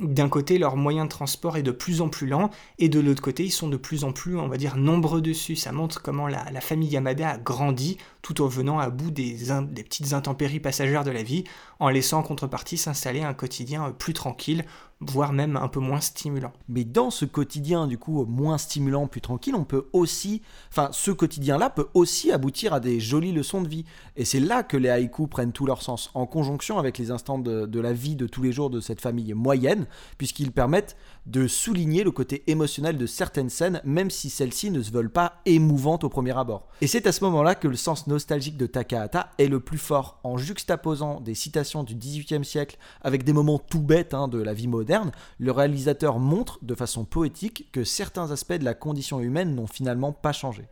[0.00, 3.20] d'un côté, leur moyen de transport est de plus en plus lent, et de l'autre
[3.20, 5.56] côté, ils sont de plus en plus, on va dire, nombreux dessus.
[5.56, 9.36] Ça montre comment la, famille Yamada a grandi tout en venant à bout des,
[9.70, 11.44] des, petites intempéries passagères de la vie,
[11.78, 14.64] en laissant en contrepartie s'installer un quotidien plus tranquille,
[15.10, 16.52] voire même un peu moins stimulant.
[16.68, 21.10] Mais dans ce quotidien, du coup, moins stimulant, plus tranquille, on peut aussi, enfin, ce
[21.10, 23.84] quotidien-là peut aussi aboutir à des jolies leçons de vie.
[24.16, 27.38] Et c'est là que les haïkus prennent tout leur sens, en conjonction avec les instants
[27.38, 29.86] de, la vie de tous les jours de cette famille moyenne,
[30.18, 34.92] puisqu'ils permettent de souligner le côté émotionnel de certaines scènes, même si celles-ci ne se
[34.92, 36.68] veulent pas émouvantes au premier abord.
[36.80, 40.20] Et c'est à ce moment-là que le sens nostalgique de Takahata est le plus fort,
[40.24, 44.54] en juxtaposant des citations du XVIIIe siècle avec des moments tout bêtes hein, de la
[44.54, 44.91] vie moderne,
[45.38, 50.12] le réalisateur montre de façon poétique que certains aspects de la condition humaine n'ont finalement
[50.12, 50.68] pas changé.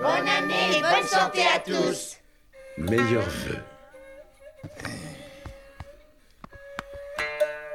[0.00, 2.16] Bonne année et bonne santé à tous.
[2.78, 3.62] Meilleurs vœux.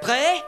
[0.02, 0.44] Prêt?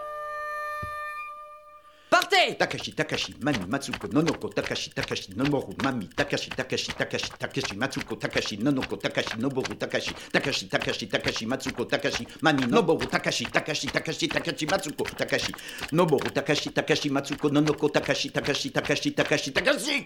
[2.58, 8.58] Takashi, Takashi, Mani, Matsuko, Nonoko, Takashi, Takashi, Noboru, Mami, Takashi, Takashi, Takashi, Takashi, Matsuko, Takashi,
[8.60, 14.67] Nonoko, Takashi, Noboru, Takashi, Takashi, Takashi, Takashi, Matsuko, Takashi, Mani, Noboru, Takashi, Takashi, Takashi, Takashi,
[14.67, 15.54] Matsuko, Takashi,
[15.91, 20.06] Noboru, Takashi, Takashi, Matsuko, Nonoko, Takashi, Takashi, Takashi, Takashi, Takashi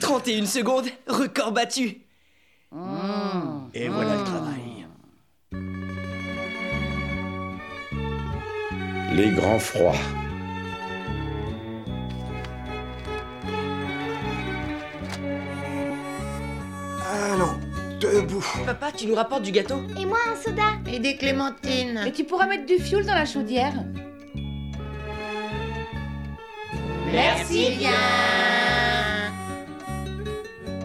[0.00, 2.02] 31 secondes, record battu
[3.74, 4.86] Et voilà le travail.
[9.12, 9.96] Les grands froids.
[18.00, 18.44] debout.
[18.66, 20.72] Papa, tu nous rapportes du gâteau Et moi un soda.
[20.92, 22.02] Et des clémentines.
[22.06, 23.74] Et tu pourras mettre du fioul dans la chaudière.
[27.12, 27.90] Merci bien.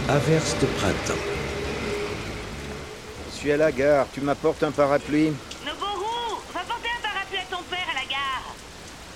[0.08, 1.24] Averse de printemps.
[3.30, 5.32] Je suis à la gare, tu m'apportes un parapluie?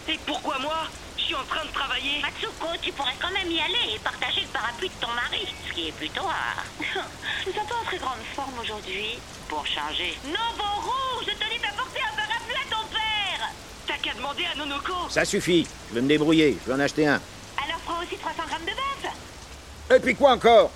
[0.09, 2.19] Et pourquoi moi Je suis en train de travailler.
[2.23, 5.73] Matsuko, tu pourrais quand même y aller et partager le parapluie de ton mari, ce
[5.73, 6.65] qui est plutôt rare.
[7.45, 9.19] Nous sommes pas en très grande forme aujourd'hui.
[9.47, 10.17] Pour changer.
[10.25, 13.49] Noboru, je te dis d'apporter un parapluie à ton père
[13.85, 15.09] T'as qu'à demander à Nonoko.
[15.09, 17.21] Ça suffit, je vais me débrouiller, je vais en acheter un.
[17.63, 19.95] Alors prends aussi 300 grammes de bœuf.
[19.95, 20.71] Et puis quoi encore?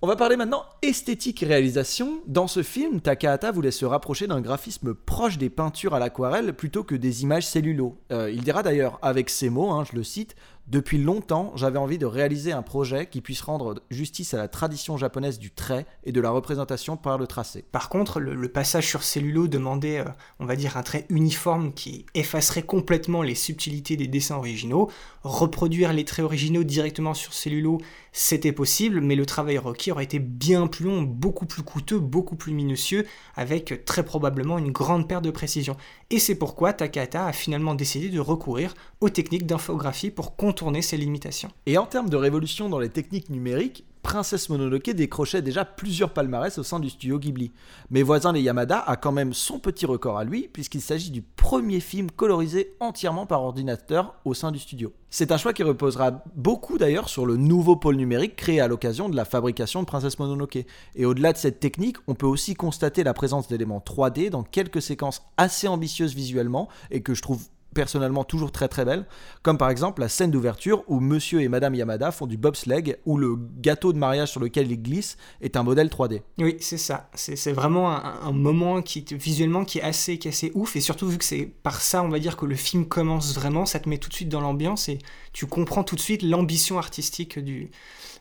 [0.00, 2.20] On va parler maintenant esthétique et réalisation.
[2.26, 6.84] Dans ce film, Takahata voulait se rapprocher d'un graphisme proche des peintures à l'aquarelle plutôt
[6.84, 7.98] que des images cellulo.
[8.12, 11.98] Euh, il dira d'ailleurs avec ces mots, hein, je le cite, depuis longtemps, j'avais envie
[11.98, 16.12] de réaliser un projet qui puisse rendre justice à la tradition japonaise du trait et
[16.12, 17.62] de la représentation par le tracé.
[17.70, 20.04] Par contre, le, passage sur cellulo demandait, euh,
[20.40, 24.90] on va dire, un trait uniforme qui effacerait complètement les subtilités des dessins originaux.
[25.22, 27.78] Reproduire les traits originaux directement sur cellulo,
[28.12, 33.06] c'était possible, mais le travail requis aurait été bien beaucoup plus coûteux, beaucoup plus minutieux,
[33.34, 35.76] avec très probablement une grande perte de précision.
[36.10, 40.96] Et c'est pourquoi Takahata a finalement décidé de recourir aux techniques d'infographie pour contourner ces
[40.96, 41.50] limitations.
[41.66, 46.58] Et en termes de révolution dans les techniques numériques, Princesse Mononoke décrochait déjà plusieurs palmarès
[46.58, 47.52] au sein du studio Ghibli.
[47.90, 51.22] Mes voisins les Yamada a quand même son petit record à lui, puisqu'il s'agit du
[51.22, 54.92] premier film colorisé entièrement par ordinateur au sein du studio.
[55.08, 59.08] C'est un choix qui reposera beaucoup d'ailleurs sur le nouveau pôle numérique créé à l'occasion
[59.08, 60.66] de la fabrication de Princesse Mononoke.
[60.96, 64.82] Et au-delà de cette technique, on peut aussi constater la présence d'éléments 3D dans quelques
[64.82, 69.06] séquences assez ambitieuses visuellement et que je trouve personnellement toujours très très belle,
[69.42, 73.18] comme par exemple la scène d'ouverture où monsieur et madame Yamada font du bobsleigh, où
[73.18, 76.22] le gâteau de mariage sur lequel ils glissent est un modèle 3D.
[76.38, 77.10] Oui, c'est ça.
[77.14, 81.08] C'est vraiment un, moment qui visuellement qui est assez, qui est assez ouf et surtout
[81.08, 83.88] vu que c'est par ça, on va dire que le film commence vraiment, ça te
[83.88, 84.98] met tout de suite dans l'ambiance et
[85.32, 87.70] tu comprends tout de suite l'ambition artistique du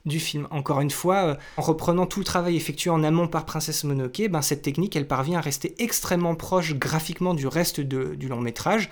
[0.05, 0.47] du film.
[0.51, 4.23] Encore une fois, euh, en reprenant tout le travail effectué en amont par Princesse Mononoke,
[4.29, 8.41] ben, cette technique, elle parvient à rester extrêmement proche graphiquement du reste de- du long
[8.41, 8.89] métrage.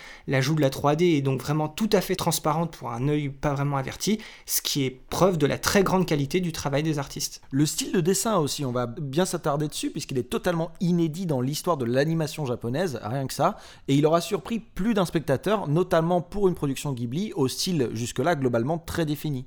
[0.56, 3.78] De la 3D est donc vraiment tout à fait transparente pour un œil pas vraiment
[3.78, 7.42] averti, ce qui est preuve de la très grande qualité du travail des artistes.
[7.52, 11.42] Le style de dessin aussi, on va bien s'attarder dessus puisqu'il est totalement inédit dans
[11.42, 16.22] l'histoire de l'animation japonaise, rien que ça, et il aura surpris plus d'un spectateur, notamment
[16.22, 19.46] pour une production Ghibli au style jusque-là globalement très défini.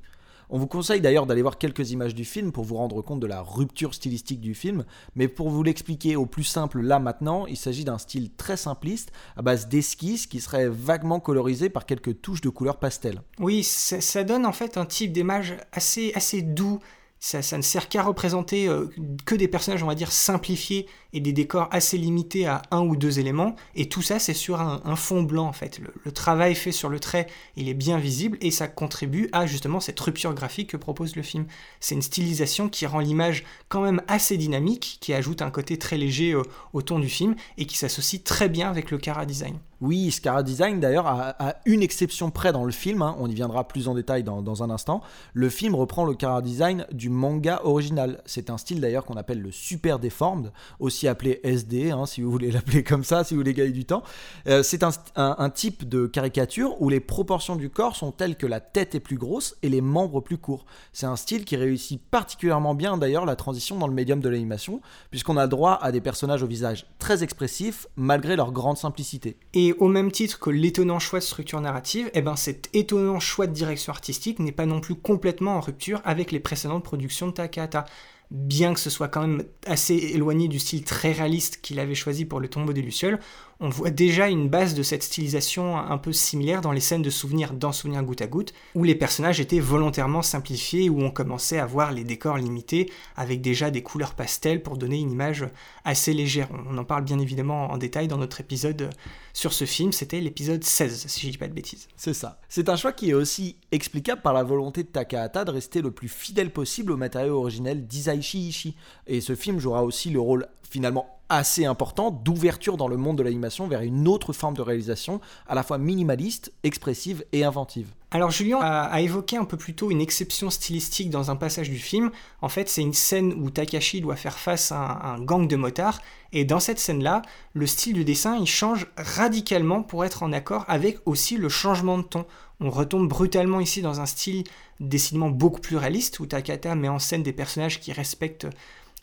[0.50, 3.26] On vous conseille d'ailleurs d'aller voir quelques images du film pour vous rendre compte de
[3.26, 7.56] la rupture stylistique du film, mais pour vous l'expliquer au plus simple là maintenant, il
[7.56, 12.40] s'agit d'un style très simpliste à base d'esquisses qui seraient vaguement colorisées par quelques touches
[12.40, 13.22] de couleur pastel.
[13.38, 16.78] Oui, ça, ça donne en fait un type d'image assez, assez doux.
[17.26, 18.90] Ça, ne sert qu'à représenter euh,
[19.24, 22.96] que des personnages, on va dire, simplifiés et des décors assez limités à un ou
[22.96, 23.56] deux éléments.
[23.74, 25.78] Et tout ça, c'est sur un, fond blanc, en fait.
[25.78, 29.46] Le, le travail fait sur le trait, il est bien visible et ça contribue à
[29.46, 31.46] justement cette rupture graphique que propose le film.
[31.80, 35.96] C'est une stylisation qui rend l'image quand même assez dynamique, qui ajoute un côté très
[35.96, 36.42] léger euh,
[36.74, 39.58] au ton du film et qui s'associe très bien avec le Cara Design.
[39.80, 43.66] Oui, Scara Design d'ailleurs a, une exception près dans le film, hein, on y viendra
[43.66, 45.02] plus en détail dans, un instant.
[45.32, 48.22] Le film reprend le Cara Design du manga original.
[48.24, 52.30] C'est un style d'ailleurs qu'on appelle le Super Deformed, aussi appelé SD, hein, si vous
[52.30, 54.02] voulez l'appeler comme ça, si vous voulez gagner du temps.
[54.46, 58.60] Euh, c'est un, type de caricature où les proportions du corps sont telles que la
[58.60, 60.64] tête est plus grosse et les membres plus courts.
[60.92, 64.80] C'est un style qui réussit particulièrement bien d'ailleurs la transition dans le médium de l'animation,
[65.10, 69.36] puisqu'on a droit à des personnages au visage très expressifs malgré leur grande simplicité.
[69.72, 73.52] Au même titre que l'étonnant choix de structure narrative, eh ben cet étonnant choix de
[73.52, 77.84] direction artistique n'est pas non plus complètement en rupture avec les précédentes productions de Takahata.
[78.30, 82.24] bien que ce soit quand même assez éloigné du style très réaliste qu'il avait choisi
[82.24, 83.20] pour le tombeau des Lucioles,
[83.64, 87.08] on voit déjà une base de cette stylisation un peu similaire dans les scènes de
[87.08, 91.58] souvenirs dans Souvenir goutte à goutte, où les personnages étaient volontairement simplifiés, où on commençait
[91.58, 95.46] à voir les décors limités, avec déjà des couleurs pastel pour donner une image
[95.82, 96.50] assez légère.
[96.68, 98.90] On en parle bien évidemment en détail dans notre épisode
[99.32, 101.88] sur ce film, c'était l'épisode 16, si je dis pas de bêtises.
[101.96, 102.38] C'est ça.
[102.48, 105.90] C'est un choix qui est aussi explicable par la volonté de Takahata de rester le
[105.90, 108.76] plus fidèle possible au matériau originel d'Isaichi Ishii.
[109.08, 113.22] Et ce film jouera aussi le rôle finalement assez important d'ouverture dans le monde de
[113.22, 117.86] l'animation vers une autre forme de réalisation, à la fois minimaliste, expressive et inventive.
[118.10, 121.78] Alors Julien a, évoqué un peu plus tôt une exception stylistique dans un passage du
[121.78, 122.10] film.
[122.42, 125.54] En fait, c'est une scène où Takashi doit faire face à un, un gang de
[125.54, 126.02] motards.
[126.32, 130.64] Et dans cette scène-là, le style du dessin, il change radicalement pour être en accord
[130.66, 132.26] avec aussi le changement de ton.
[132.58, 134.42] On retombe brutalement ici dans un style
[134.80, 138.48] décidément beaucoup plus réaliste, où Takata met en scène des personnages qui respectent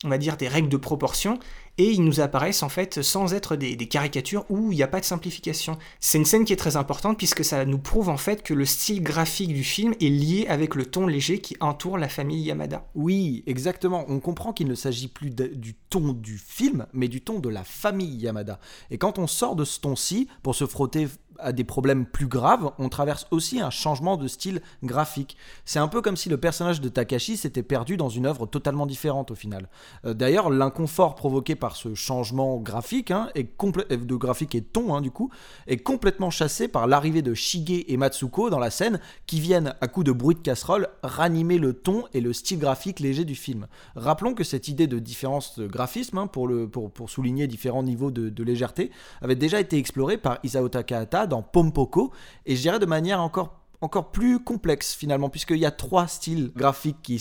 [0.03, 1.37] on va dire des règles de proportion
[1.77, 4.99] et ils nous apparaissent en fait sans être des, caricatures où il n'y a pas
[4.99, 5.77] de simplification.
[5.99, 8.65] C'est une scène qui est très importante puisque ça nous prouve en fait que le
[8.65, 12.85] style graphique du film est lié avec le ton léger qui entoure la famille Yamada.
[12.95, 14.05] Oui, exactement.
[14.09, 17.63] On comprend qu'il ne s'agit plus du ton du film, mais du ton de la
[17.63, 18.59] famille Yamada.
[18.89, 21.07] Et quand on sort de ce ton-ci pour se frotter
[21.41, 25.37] à des problèmes plus graves, on traverse aussi un changement de style graphique.
[25.65, 28.85] C'est un peu comme si le personnage de Takashi s'était perdu dans une œuvre totalement
[28.85, 29.69] différente au final.
[30.05, 34.93] Euh, D'ailleurs, l'inconfort provoqué par ce changement graphique, hein, est de graphique et de ton
[34.93, 35.29] hein, du coup,
[35.67, 39.87] est complètement chassé par l'arrivée de Shige et Matsuko dans la scène, qui viennent à
[39.87, 43.67] coup de bruit de casserole ranimer le ton et le style graphique léger du film.
[43.95, 47.83] Rappelons que cette idée de différence de graphisme, hein, pour, le, pour, pour, souligner différents
[47.83, 52.11] niveaux de, de légèreté, avait déjà été explorée par Isao Takahata dans Pompoko,
[52.45, 57.01] et je dirais de manière encore plus complexe finalement, puisqu'il y a trois styles graphiques
[57.01, 57.17] qui,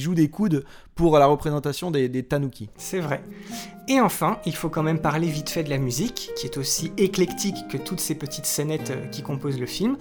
[0.00, 2.70] jouent des coudes pour la représentation des, des tanuki.
[2.76, 3.22] C'est vrai.
[3.88, 6.92] Et enfin, il faut quand même parler vite fait de la musique, qui est aussi
[6.96, 9.96] éclectique que toutes ces petites scénettes qui composent le film.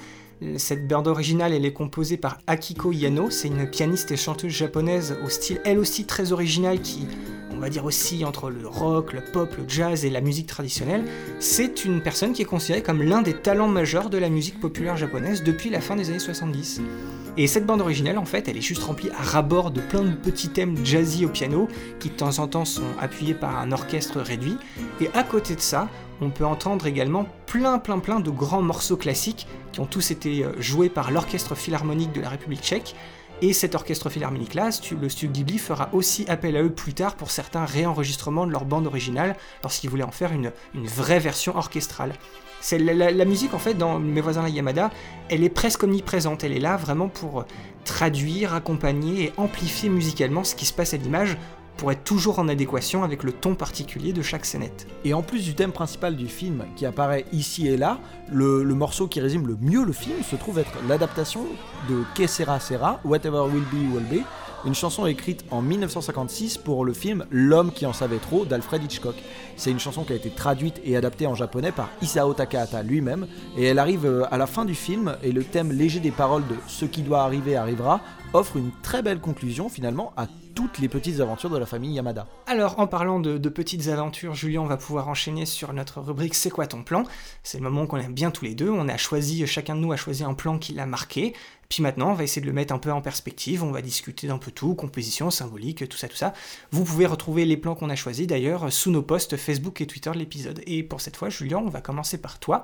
[0.57, 5.17] Cette bande originale, elle est composée par Akiko Yano, c'est une pianiste et chanteuse japonaise
[5.25, 7.07] au style elle aussi très original qui,
[7.51, 11.05] on va dire aussi entre le rock, le pop, le jazz et la musique traditionnelle.
[11.39, 14.95] C'est une personne qui est considérée comme l'un des talents majeurs de la musique populaire
[14.95, 16.81] japonaise depuis la fin des années 70.
[17.37, 20.13] Et cette bande originale, en fait, elle est juste remplie à ras-bord de plein de
[20.13, 21.67] petits thèmes jazzy au piano
[21.99, 24.57] qui de temps en temps sont appuyés par un orchestre réduit.
[25.01, 25.89] Et à côté de ça,
[26.21, 30.45] on peut entendre également plein plein plein de grands morceaux classiques qui ont tous été
[30.59, 32.95] joués par l'Orchestre Philharmonique de la République tchèque.
[33.41, 37.29] Et cet orchestre philharmonique-là, le studio Ghibli fera aussi appel à eux plus tard pour
[37.29, 42.13] certains réenregistrements de leur bande originale lorsqu'ils voulaient en faire une, vraie version orchestrale.
[42.61, 44.89] C'est la, musique en fait dans Mes voisins la Yamada,
[45.29, 47.45] elle est presque omniprésente, elle est là vraiment pour
[47.85, 51.37] traduire, accompagner et amplifier musicalement ce qui se passe à l'image
[51.77, 54.87] pour être toujours en adéquation avec le ton particulier de chaque scénette.
[55.05, 57.99] Et en plus du thème principal du film qui apparaît ici et là,
[58.31, 61.45] le, morceau qui résume le mieux le film se trouve être l'adaptation
[61.89, 64.23] de Que sera sera, Whatever Will Be Will Be,
[64.65, 69.15] une chanson écrite en 1956 pour le film L'homme qui en savait trop d'Alfred Hitchcock.
[69.57, 73.27] C'est une chanson qui a été traduite et adaptée en japonais par Isao Takahata lui-même,
[73.57, 76.55] et elle arrive à la fin du film, et le thème léger des paroles de
[76.67, 78.01] Ce qui doit arriver arrivera
[78.33, 82.27] offre une très belle conclusion finalement à toutes les petites aventures de la famille Yamada.
[82.47, 86.49] Alors, en parlant de, de petites aventures, Julien va pouvoir enchaîner sur notre rubrique C'est
[86.49, 87.03] quoi ton plan?
[87.43, 88.69] C'est le moment qu'on aime bien tous les deux.
[88.69, 91.35] On a choisi, chacun de nous a choisi un plan qui l'a marqué.
[91.69, 93.63] Puis maintenant, on va essayer de le mettre un peu en perspective.
[93.63, 96.33] On va discuter d'un peu tout, composition, symbolique, tout ça, tout ça.
[96.71, 100.11] Vous pouvez retrouver les plans qu'on a choisis d'ailleurs sous nos posts Facebook et Twitter
[100.11, 100.61] de l'épisode.
[100.67, 102.63] Et pour cette fois, Julien, on va commencer par toi.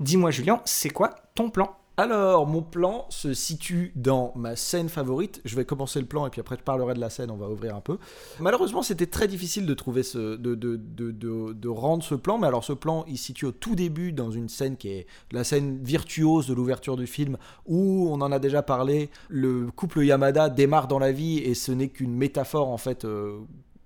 [0.00, 1.76] Dis-moi, Julien, c'est quoi ton plan?
[1.96, 5.40] Alors, mon plan se situe dans ma scène favorite.
[5.44, 7.48] Je vais commencer le plan et puis après je parlerai de la scène, on va
[7.48, 7.98] ouvrir un peu.
[8.40, 10.34] Malheureusement, c'était très difficile de trouver ce.
[10.34, 14.32] De rendre ce plan, mais alors ce plan, il se situe au tout début dans
[14.32, 18.40] une scène qui est la scène virtuose de l'ouverture du film, où on en a
[18.40, 19.08] déjà parlé.
[19.28, 23.04] Le couple Yamada démarre dans la vie et ce n'est qu'une métaphore en fait.
[23.04, 23.38] Euh,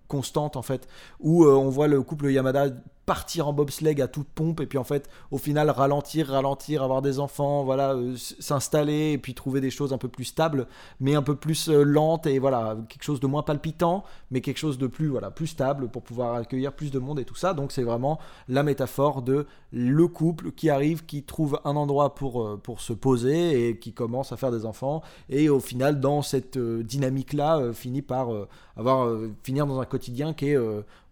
[0.08, 0.88] constante en fait
[1.20, 2.68] où euh, on voit le couple Yamada
[3.08, 7.00] partir en bobsleigh à toute pompe et puis en fait au final ralentir ralentir avoir
[7.00, 10.66] des enfants voilà euh, s'installer et puis trouver des choses un peu plus stables
[11.00, 14.58] mais un peu plus euh, lentes et voilà quelque chose de moins palpitant mais quelque
[14.58, 17.54] chose de plus voilà plus stable pour pouvoir accueillir plus de monde et tout ça.
[17.54, 22.42] Donc c'est vraiment la métaphore de le couple qui arrive qui trouve un endroit pour
[22.42, 25.00] euh, pour se poser et qui commence à faire des enfants
[25.30, 28.28] et au final dans cette dynamique là finit par
[28.76, 29.10] avoir
[29.42, 30.58] finir dans un quotidien qui est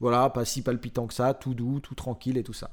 [0.01, 2.71] voilà pas si palpitant que ça tout doux tout tranquille et tout ça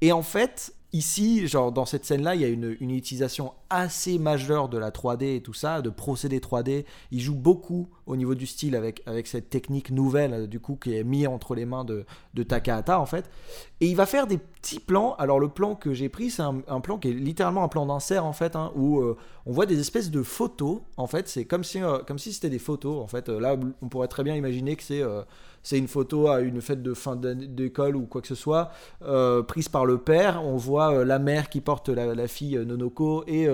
[0.00, 4.68] et en fait Ici, genre dans cette scène-là, il y a une, utilisation assez majeure
[4.68, 6.84] de la 3D et tout ça, de procédés 3D.
[7.12, 10.96] Il joue beaucoup au niveau du style avec, avec cette technique nouvelle, du coup, qui
[10.96, 13.30] est mise entre les mains de, de Takahata, en fait.
[13.80, 15.14] Et il va faire des petits plans.
[15.14, 18.24] Alors, le plan que j'ai pris, c'est un, plan qui est littéralement un plan d'insert,
[18.24, 19.16] en fait, hein, où euh,
[19.46, 21.28] on voit des espèces de photos, en fait.
[21.28, 23.28] C'est comme si, euh, si c'était des photos, en fait.
[23.28, 25.04] Euh, Là, on pourrait très bien imaginer que c'est
[25.62, 28.70] c'est une photo à une fête de fin d'école ou quoi que ce soit,
[29.02, 30.42] euh, prise par le père.
[30.44, 33.46] On voit euh, la mère qui porte la, la fille euh, Nonoko et,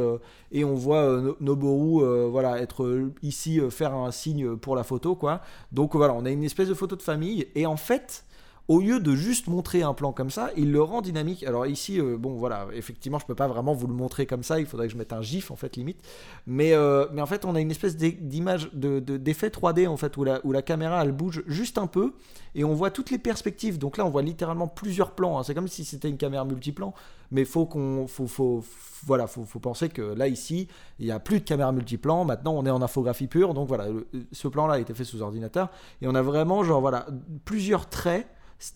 [0.52, 5.14] et on voit No- Noboru voilà, être ici, faire un signe pour la photo.
[5.16, 5.40] quoi.
[5.72, 7.46] Donc voilà, on a une espèce de photo de famille.
[7.54, 8.24] Et en fait,
[8.68, 11.44] au lieu de juste montrer un plan comme ça, il le rend dynamique.
[11.44, 14.58] Alors ici, euh, bon voilà, effectivement, je peux pas vraiment vous le montrer comme ça.
[14.58, 16.00] Il faudrait que je mette un gif en fait limite.
[16.46, 19.96] Mais euh, mais en fait, on a une espèce d'image de de- d'effet 3D en
[19.96, 22.14] fait où la où la caméra elle bouge juste un peu
[22.56, 23.78] et on voit toutes les perspectives.
[23.78, 25.38] Donc là, on voit littéralement plusieurs plans.
[25.38, 25.42] hein.
[25.44, 26.92] C'est comme si c'était une caméra multiplan,
[27.30, 28.64] mais faut qu'on faut faut
[29.04, 30.66] voilà, faut, faut penser que là ici,
[30.98, 32.24] il y a plus de caméra multiplan.
[32.24, 33.54] Maintenant, on est en infographie pure.
[33.54, 33.86] Donc voilà,
[34.32, 35.68] ce plan-là a été fait sous ordinateur
[36.02, 37.06] et on a vraiment genre voilà
[37.44, 38.26] plusieurs traits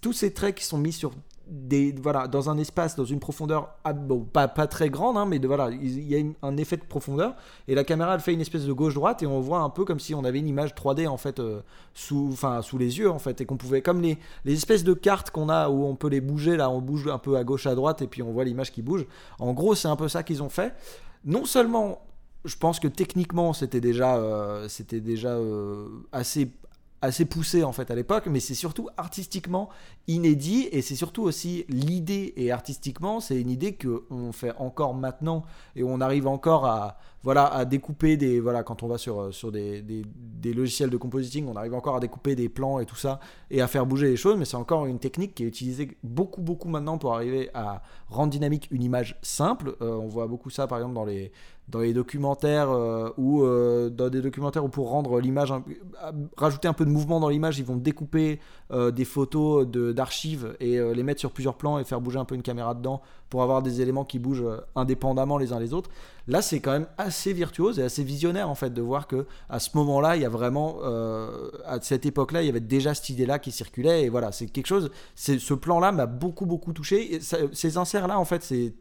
[0.01, 1.13] tous ces traits qui sont mis sur
[1.51, 5.39] des voilà dans un espace dans une profondeur bon, pas, pas très grande hein, mais
[5.41, 7.35] voilà il y a un effet de profondeur.
[7.67, 9.85] Et la caméra elle fait une espèce de gauche droite et on voit un peu
[9.85, 11.61] comme si on avait une image 3D en fait euh,
[11.93, 14.95] sous enfin sous les yeux en fait et qu'on pouvait comme les, les espèces de
[14.95, 17.67] cartes qu'on a où on peut les bouger là on bouge un peu à gauche
[17.67, 19.07] à droite et puis on voit l'image qui bouge.
[19.41, 20.75] En gros c'est un peu ça qu'ils ont fait.
[21.25, 22.01] Non seulement
[22.45, 26.53] je pense que techniquement c'était déjà euh, c'était déjà euh, assez
[27.03, 29.71] assez poussé en fait à l'époque, mais c'est surtout artistiquement
[30.07, 34.95] inédit et c'est surtout aussi l'idée et artistiquement c'est une idée que on fait encore
[34.95, 35.45] maintenant
[35.77, 39.31] et on arrive encore à voilà à découper des voilà quand on va sur euh,
[39.31, 42.97] sur des, des, logiciels de compositing on arrive encore à découper des plans et tout
[42.97, 45.97] ça et à faire bouger les choses mais c'est encore une technique qui est utilisée
[46.03, 49.77] beaucoup beaucoup maintenant pour arriver à rendre dynamique une image simple.
[49.83, 51.31] Euh, on voit beaucoup ça par exemple dans les
[51.69, 55.53] dans les documentaires euh, ou dans des documentaires où pour rendre l'image
[56.37, 58.41] rajouter un peu de mouvement dans l'image ils vont découper
[58.73, 62.43] des photos d'archives et les mettre sur plusieurs plans et faire bouger un peu une
[62.43, 65.89] caméra dedans pour avoir des éléments qui bougent euh, indépendamment les uns les autres
[66.29, 69.59] là c'est quand même assez virtuose et assez visionnaire en fait de voir que à
[69.59, 72.61] ce moment là il y a vraiment euh, à cette époque là il y avait
[72.61, 76.07] déjà cette idée là qui circulait et voilà c'est quelque chose ce plan là m'a
[76.07, 78.75] beaucoup beaucoup touché et ça- ces inserts là en fait c'est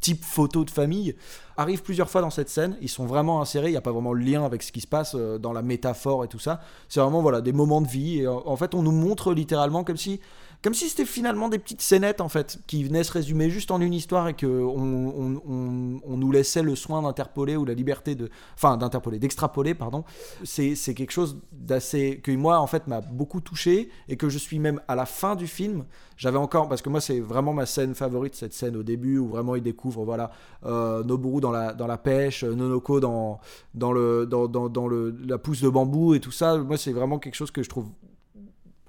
[0.00, 1.14] type photo de famille
[1.58, 2.74] arrivent plusieurs fois dans cette scène.
[2.80, 3.68] Ils sont vraiment insérés.
[3.68, 5.60] Il n'y a pas vraiment le lien avec ce qui se passe euh, dans la
[5.60, 6.62] métaphore et tout ça.
[6.88, 8.20] C'est vraiment voilà des moments de vie.
[8.20, 10.18] Et en fait, on nous montre littéralement comme si
[10.62, 13.80] comme si c'était finalement des petites scénettes en fait qui venaient se résumer juste en
[13.80, 18.76] une histoire et que on, nous laissait le soin d'interpoler ou la liberté de enfin
[18.76, 20.04] d'interpoler d'extrapoler pardon.
[20.44, 24.58] C'est quelque chose d'assez que moi en fait m'a beaucoup touché et que je suis
[24.58, 25.84] même à la fin du film
[26.16, 29.28] j'avais encore parce que moi c'est vraiment ma scène favorite cette scène au début où
[29.28, 30.30] vraiment il découvre voilà
[30.66, 33.40] euh, Noboru dans la dans la pêche euh, Nonoko dans
[33.74, 36.58] dans le dans, dans le la pousse de bambou et tout ça.
[36.58, 37.88] Moi c'est vraiment quelque chose que je trouve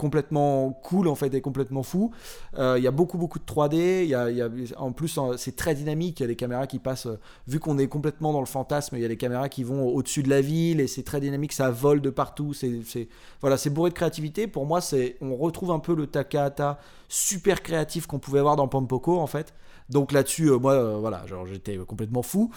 [0.01, 2.11] complètement cool en fait et complètement fou.
[2.57, 4.03] Euh, Il y a beaucoup beaucoup de 3D.
[4.03, 6.19] Il y a, y a- en plus euh, c'est très dynamique.
[6.19, 7.05] Il y a des caméras qui passent.
[7.07, 9.87] euh, vu qu'on est complètement dans le fantasme, il y a des caméras qui vont
[9.87, 11.53] au-dessus de la ville et c'est très dynamique.
[11.53, 12.53] Ça vole de partout.
[12.53, 13.07] C'est
[13.41, 14.47] voilà, c'est bourré de créativité.
[14.47, 18.67] Pour moi, c'est on retrouve un peu le Takahata super créatif qu'on pouvait voir dans
[18.67, 19.53] Pompoko en fait.
[19.89, 22.51] Donc là-dessus, euh, moi, voilà, j'étais complètement fou.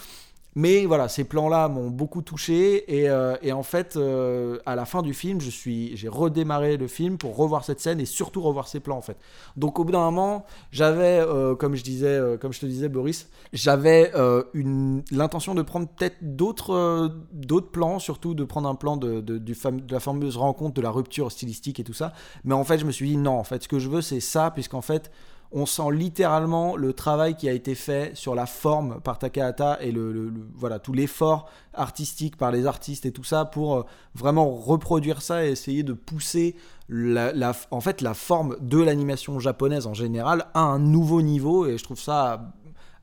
[0.56, 5.02] Mais voilà, ces plans-là m'ont beaucoup touché et, euh, en fait, euh, à la fin
[5.02, 8.68] du film, je suis, j'ai redémarré le film pour revoir cette scène et surtout revoir
[8.68, 9.16] ces plans en fait.
[9.56, 13.28] Donc au bout d'un moment, j'avais, euh, comme je disais, comme je te disais, Boris,
[13.52, 14.12] j'avais
[14.54, 19.38] une l'intention de prendre peut-être d'autres, d'autres plans, surtout de prendre un plan de, du
[19.38, 22.12] de la fameuse rencontre, de la rupture stylistique et tout ça.
[22.44, 24.20] Mais en fait, je me suis dit non, en fait, ce que je veux, c'est
[24.20, 25.10] ça, puisqu'en fait
[25.56, 29.92] on sent littéralement le travail qui a été fait sur la forme par Takahata et
[29.92, 33.82] le, voilà tout l'effort artistique par les artistes et tout ça pour euh,
[34.14, 36.56] vraiment reproduire ça et essayer de pousser
[36.88, 41.66] la, la- en fait la forme de l'animation japonaise en général à un nouveau niveau
[41.66, 42.52] et je trouve ça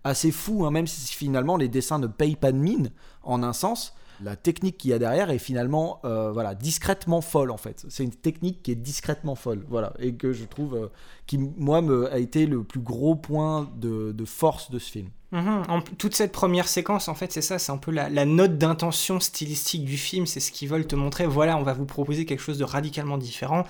[0.04, 2.92] assez fou hein, même si finalement les dessins ne payent pas de mine
[3.24, 3.94] en un sens
[4.24, 8.04] la technique qu'il y a derrière est finalement euh, voilà discrètement folle en fait c'est
[8.04, 10.88] une technique qui est discrètement folle voilà et que je trouve euh,
[11.28, 15.64] qui moi a été le plus gros point de, force de ce film Mhm.
[15.70, 19.22] En- toute cette première séquence, en fait, c'est ça, c'est un peu la note d'intention
[19.22, 21.26] stylistique du film, c'est ce qu'ils veulent te montrer.
[21.26, 23.64] Voilà, on va vous proposer quelque chose de radicalement différent.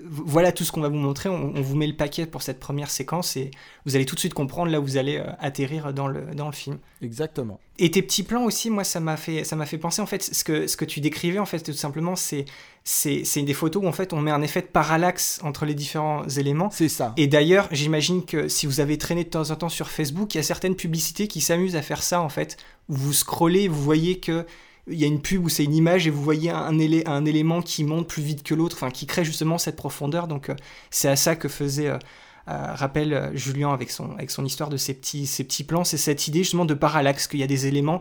[0.00, 1.28] Voilà tout ce qu'on va vous montrer.
[1.28, 3.50] On, on vous met le paquet pour cette première séquence et
[3.86, 6.46] vous allez tout de suite comprendre là où vous allez euh, atterrir dans le, dans
[6.46, 6.78] le film.
[7.02, 7.60] Exactement.
[7.78, 10.22] Et tes petits plans aussi, moi, ça m'a fait, ça m'a fait penser en fait
[10.22, 12.44] ce que, ce que tu décrivais en fait tout simplement, c'est,
[12.84, 16.26] c'est, des photos où en fait on met un effet de parallaxe entre les différents
[16.28, 16.70] éléments.
[16.70, 17.12] C'est ça.
[17.16, 20.38] Et d'ailleurs, j'imagine que si vous avez traîné de temps en temps sur Facebook, il
[20.38, 22.56] y a certaines publicités qui s'amusent à faire ça en fait.
[22.88, 24.46] Vous scrollez, vous voyez que
[24.88, 27.24] il y a une pub où c'est une image et vous voyez un, élé- un
[27.24, 30.26] élément qui monte plus vite que l'autre, qui crée justement cette profondeur.
[30.26, 30.56] Donc euh,
[30.90, 31.98] c'est à ça que faisait euh,
[32.48, 35.84] euh, rappel Julien avec son, histoire de ces petits, plans.
[35.84, 38.00] C'est cette idée justement de parallaxe, qu'il y a des éléments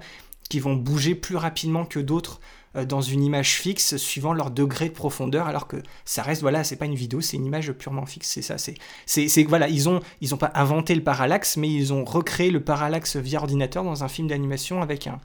[0.50, 2.42] qui vont bouger plus rapidement que d'autres
[2.88, 5.76] dans une image fixe suivant leur degré de profondeur alors que
[6.06, 8.76] ça reste voilà c'est pas une vidéo c'est une image purement fixe c'est ça c'est
[9.06, 13.18] c'est voilà ils ont ils pas inventé le parallaxe mais ils ont recréé le parallaxe
[13.18, 15.20] via ordinateur dans un film d'animation avec un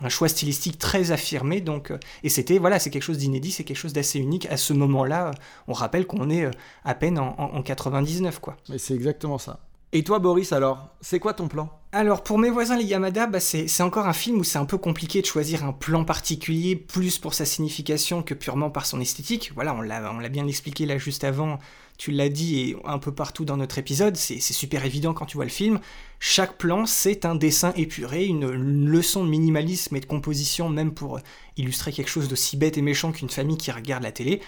[0.00, 3.64] un choix stylistique très affirmé donc euh, et c'était voilà c'est quelque chose d'inédit c'est
[3.64, 5.32] quelque chose d'assez unique à ce moment-là euh,
[5.68, 6.50] on rappelle qu'on est euh,
[6.84, 9.60] à peine en, en- en 99 quoi Mais c'est exactement ça.
[9.92, 11.68] Et toi, Boris, alors, c'est quoi ton plan?
[11.92, 14.78] Alors pour mes voisins les Yamada, bah, c'est encore un film où c'est un peu
[14.78, 19.50] compliqué de choisir un plan particulier, plus pour sa signification que purement par son esthétique.
[19.56, 21.58] Voilà, on l'a bien expliqué là juste avant,
[21.98, 25.36] tu l'as dit et un peu partout dans notre épisode, c'est super évident quand tu
[25.36, 25.80] vois le film.
[26.20, 31.18] Chaque plan, c'est un dessin épuré, une, leçon de minimalisme et de composition, même pour
[31.56, 34.40] illustrer quelque chose d'aussi bête et méchant qu'une famille qui regarde la télé.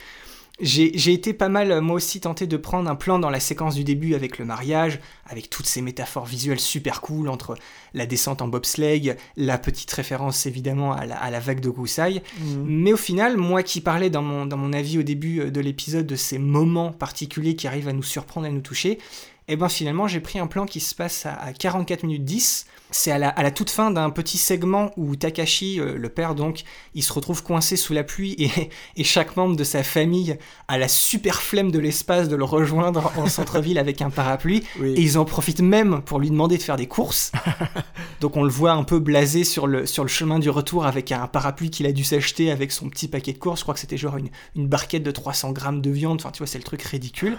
[0.61, 3.75] J'ai été pas mal, euh, moi aussi, tenté de prendre un plan dans la séquence
[3.75, 7.57] du début avec le mariage, avec toutes ces métaphores visuelles super cool entre
[7.95, 12.23] la descente en bobsleigh, la petite référence évidemment à la, à la vague de Goussaï.
[12.39, 12.65] Mhm.
[12.67, 15.61] Mais au final, moi qui parlais dans mon, dans mon avis au début euh, de
[15.61, 18.99] l'épisode de ces moments particuliers qui arrivent à nous surprendre, à nous toucher,
[19.53, 22.67] et ben finalement j'ai pris un plan qui se passe à, à 44 minutes 10.
[22.95, 26.35] C'est à la, à la toute fin d'un petit segment où Takashi, euh, le père
[26.35, 26.63] donc,
[26.95, 28.51] il se retrouve coincé sous la pluie et,
[28.97, 30.37] et chaque membre de sa famille
[30.69, 34.63] a la super flemme de l'espace de le rejoindre en centre-ville avec un parapluie.
[34.79, 34.93] Oui.
[34.93, 37.33] Et ils en profitent même pour lui demander de faire des courses.
[38.21, 41.13] Donc on le voit un peu blasé sur le, sur le chemin du retour avec
[41.13, 43.61] un parapluie qu'il a dû s'acheter avec son petit paquet de courses.
[43.61, 46.21] Je crois que c'était genre une, une barquette de 300 grammes de viande.
[46.21, 47.39] Enfin, tu vois, c'est le truc ridicule.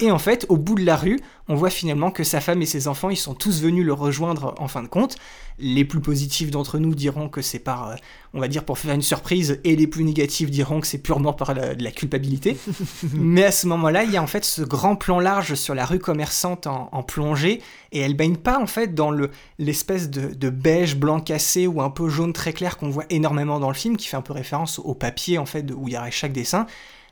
[0.00, 2.66] Et en fait, au bout de la rue, on voit finalement que sa femme et
[2.66, 5.16] ses enfants, ils sont tous venus le rejoindre en fin de compte.
[5.58, 7.94] Les plus positifs d'entre nous diront que c'est par, euh,
[8.34, 11.32] on va dire, pour faire une surprise, et les plus négatifs diront que c'est purement
[11.32, 12.56] par la, de la culpabilité.
[13.14, 15.84] Mais à ce moment-là, il y a en fait ce grand plan large sur la
[15.84, 17.60] rue commerçante en, en plongée,
[17.92, 21.80] et elle baigne pas en fait dans le l'espèce de, de beige blanc cassé ou
[21.82, 24.34] un peu jaune très clair qu'on voit énormément dans le film, qui fait un peu
[24.34, 26.66] référence au papier en fait de- où il y aurait chaque dessin.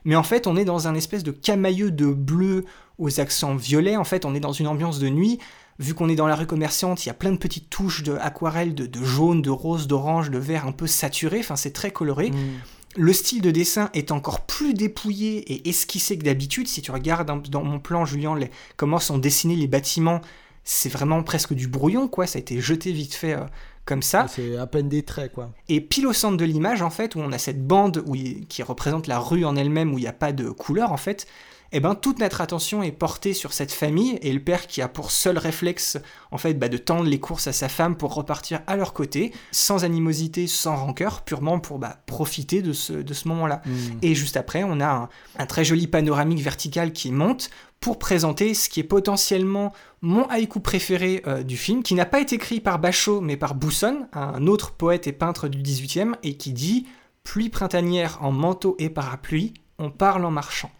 [0.05, 2.63] Mais en fait, on est dans un espèce de camailleux de bleu
[2.97, 3.95] aux accents violets.
[3.97, 5.39] En fait, on est dans une ambiance de nuit.
[5.79, 8.13] Vu qu'on est dans la rue commerçante, il y a plein de petites touches de
[8.13, 11.39] aquarelle, de, de jaune, de rose, d'orange, de vert un peu saturé.
[11.39, 12.31] Enfin, c'est très coloré.
[12.95, 16.67] Le style de dessin est encore plus dépouillé et esquissé que d'habitude.
[16.67, 20.19] Si tu regardes dans mon plan, Julien, les- comment sont dessinés les bâtiments,
[20.63, 22.25] c'est vraiment presque du brouillon, quoi.
[22.25, 23.43] Ça a été jeté vite fait euh,
[23.85, 24.25] comme ça.
[24.27, 25.51] C'est à peine des traits, quoi.
[25.69, 28.47] Et pile au centre de l'image, en fait, où on a cette bande où il-
[28.47, 31.27] qui représente la rue en elle-même, où il n'y a pas de couleur, en fait,
[31.71, 34.87] eh ben, toute notre attention est portée sur cette famille et le père qui a
[34.87, 35.97] pour seul réflexe,
[36.31, 39.33] en fait, bah, de tendre les courses à sa femme pour repartir à leur côté,
[39.51, 43.61] sans animosité, sans rancœur, purement pour bah, profiter de ce, de ce moment-là.
[43.65, 43.71] Mm.
[44.01, 47.49] Et juste après, on a un, un très joli panoramique vertical qui monte
[47.79, 52.19] pour présenter ce qui est potentiellement mon haïku préféré euh, du film, qui n'a pas
[52.19, 56.37] été écrit par Bachot, mais par Bousson, un autre poète et peintre du 18e, et
[56.37, 56.87] qui dit
[57.23, 60.71] Pluie printanière en manteau et parapluie, on parle en marchant.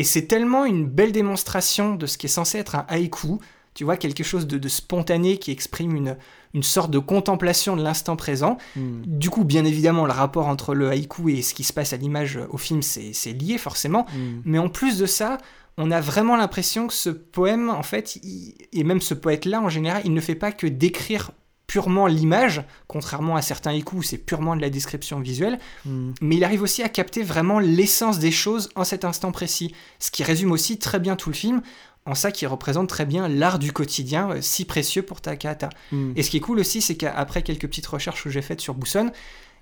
[0.00, 3.38] Et c'est tellement une belle démonstration de ce qui est censé être un haïku,
[3.74, 6.16] tu vois, quelque chose de, de spontané qui exprime une,
[6.54, 8.56] une sorte de contemplation de l'instant présent.
[8.76, 9.02] Mm.
[9.04, 11.98] Du coup, bien évidemment, le rapport entre le haïku et ce qui se passe à
[11.98, 14.06] l'image au film, c'est c'est lié forcément.
[14.14, 14.40] Mm.
[14.46, 15.36] Mais en plus de ça,
[15.76, 19.68] on a vraiment l'impression que ce poème, en fait, il- et même ce poète-là, en
[19.68, 21.30] général, il ne fait pas que décrire
[21.70, 26.10] purement l'image, contrairement à certains haïkus où c'est purement de la description visuelle, Mm.
[26.20, 30.10] mais il arrive aussi à capter vraiment l'essence des choses en cet instant précis, ce
[30.10, 31.62] qui résume aussi très bien tout le film,
[32.06, 35.68] en ça qui représente très bien l'art du quotidien, euh, si précieux pour Takahata.
[35.92, 36.14] Mm.
[36.16, 38.74] Et ce qui est cool aussi, c'est qu'après quelques petites recherches que j'ai faites sur
[38.74, 39.12] Bousson,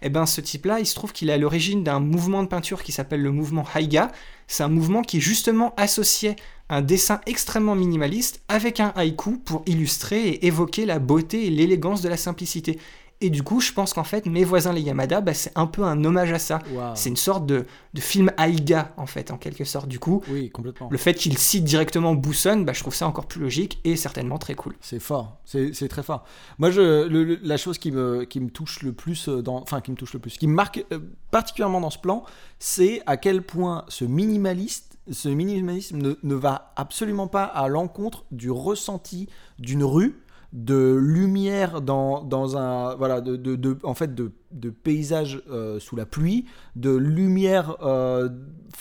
[0.01, 2.83] eh ben ce type-là, il se trouve qu'il est à l'origine d'un mouvement de peinture
[2.83, 4.11] qui s'appelle le mouvement Haiga.
[4.47, 6.37] C'est un mouvement qui justement associait
[6.71, 12.03] un dessin extrêmement minimaliste avec un haïku pour illustrer et évoquer la beauté et l'élégance
[12.03, 12.79] de la simplicité.
[13.21, 15.83] Et du coup, je pense qu'en fait, Mes voisins les Yamada, bah, c'est un peu
[15.83, 16.61] un hommage à ça.
[16.95, 19.89] C'est une sorte de, de film Aiga, en fait, en quelque sorte.
[19.89, 20.89] Du coup, Oui, complètement.
[20.89, 24.39] le fait qu'il cite directement Bousson, bah, je trouve ça encore plus logique et certainement
[24.39, 24.77] très cool.
[24.81, 26.25] C'est fort, c'est très fort.
[26.59, 29.61] Moi, je, le- le- la chose qui me, qui me touche le plus, euh, dans,
[29.63, 31.01] enfin qui me touche le plus, qui me marque euh,
[31.33, 32.23] particulièrement dans ce plan,
[32.61, 38.25] c'est à quel point ce minimaliste Ce minimalisme ne, ne va absolument pas à l'encontre
[38.31, 39.29] du ressenti
[39.59, 45.43] d'une rue, de lumière dans, dans un voilà de, de- en fait de, de paysage
[45.51, 46.47] euh, sous la pluie
[46.77, 48.29] de lumière euh,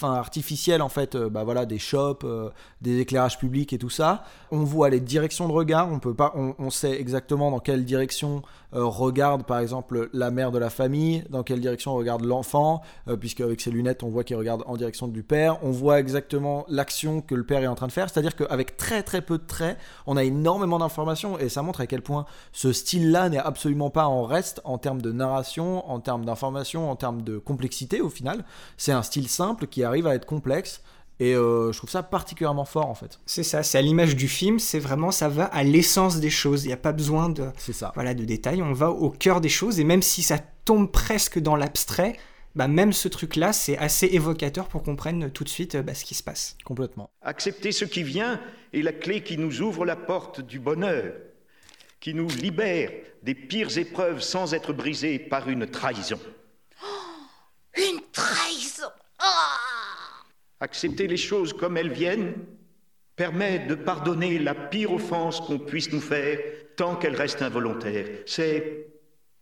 [0.02, 2.50] artificielle en fait euh, bah voilà des shops euh,
[2.82, 4.24] des éclairages publics et tout ça.
[4.52, 5.92] On voit les directions de regard.
[5.92, 8.42] On peut pas on, on sait exactement dans quelle direction
[8.72, 12.82] regarde par exemple la mère de la famille dans quelle direction regarde l'enfant
[13.20, 15.58] puisque avec ses lunettes on voit qu'il regarde en direction du père.
[15.64, 18.10] On voit exactement l'action que le père est en train de faire.
[18.10, 21.40] C'est à dire qu'avec très très peu de traits on a énormément d'informations.
[21.40, 25.02] Et ça montre à quel point ce style-là n'est absolument pas en reste en termes
[25.02, 28.46] de narration, en termes d'information, en termes de complexité au final.
[28.78, 30.82] C'est un style simple qui arrive à être complexe
[31.20, 33.20] et euh, je trouve ça particulièrement fort en fait.
[33.26, 36.66] C'est ça, c'est à l'image du film, c'est vraiment, ça va à l'essence des choses.
[36.66, 37.92] Il n'y a pas besoin de, ça.
[37.96, 41.40] voilà, de détails, on va au cœur des choses, et même si ça tombe presque
[41.40, 42.18] dans l'abstrait,
[42.56, 46.06] bah, même ce truc-là, c'est assez évocateur pour qu'on comprenne tout de suite bah, ce
[46.06, 46.56] qui se passe.
[46.66, 47.10] Complètement.
[47.22, 48.40] Accepter ce qui vient
[48.74, 51.14] est la clé qui nous ouvre la porte du bonheur,
[52.00, 52.92] qui nous libère
[53.24, 56.20] des pires épreuves sans être brisé par une trahison.
[57.78, 58.90] Une trahison
[59.20, 59.58] Ah
[60.60, 62.34] Accepter les choses comme elles viennent
[63.16, 66.40] permet de pardonner la pire offense qu'on puisse nous faire
[66.76, 68.08] tant qu'elle reste involontaire.
[68.26, 68.88] C'est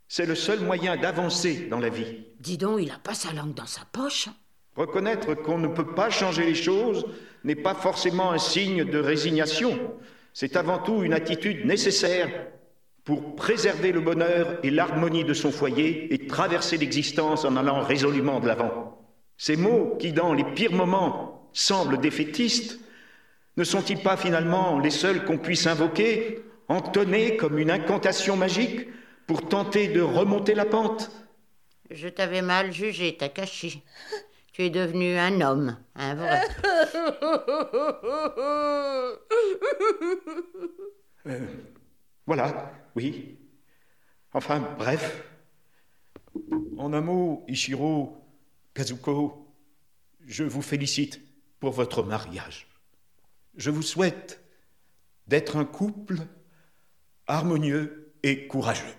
[0.08, 2.26] c'est le seul moyen d'avancer dans la vie.
[2.39, 4.30] Dis donc, il a pas sa langue dans sa poche.
[4.76, 7.06] Reconnaître qu'on ne peut pas changer les choses
[7.43, 9.97] n'est pas forcément un signe de résignation.
[10.38, 12.29] C'est avant tout une attitude nécessaire
[13.05, 18.41] pour préserver le bonheur et l'harmonie de son foyer et traverser l'existence en allant résolument
[18.41, 19.01] de l'avant.
[19.38, 22.81] Ces mots qui, dans les pires moments, semblent défaitistes,
[23.55, 28.89] ne sont-ils pas finalement les seuls qu'on puisse invoquer, entonner comme une incantation magique
[29.27, 31.11] pour tenter de remonter la pente?
[31.89, 33.83] Je t'avais mal jugé, Takashi.
[34.56, 36.41] Tu es devenu un homme, un vrai.
[41.28, 41.39] Euh,
[42.28, 43.39] voilà, oui.
[44.32, 45.28] Enfin, bref.
[46.78, 48.16] En un mot, Ichiro,
[48.76, 49.51] Kazuko,
[50.22, 51.20] je vous félicite
[51.60, 52.68] pour votre mariage.
[53.58, 54.39] Je vous souhaite
[55.28, 56.20] d'être un couple
[57.26, 58.95] harmonieux et courageux.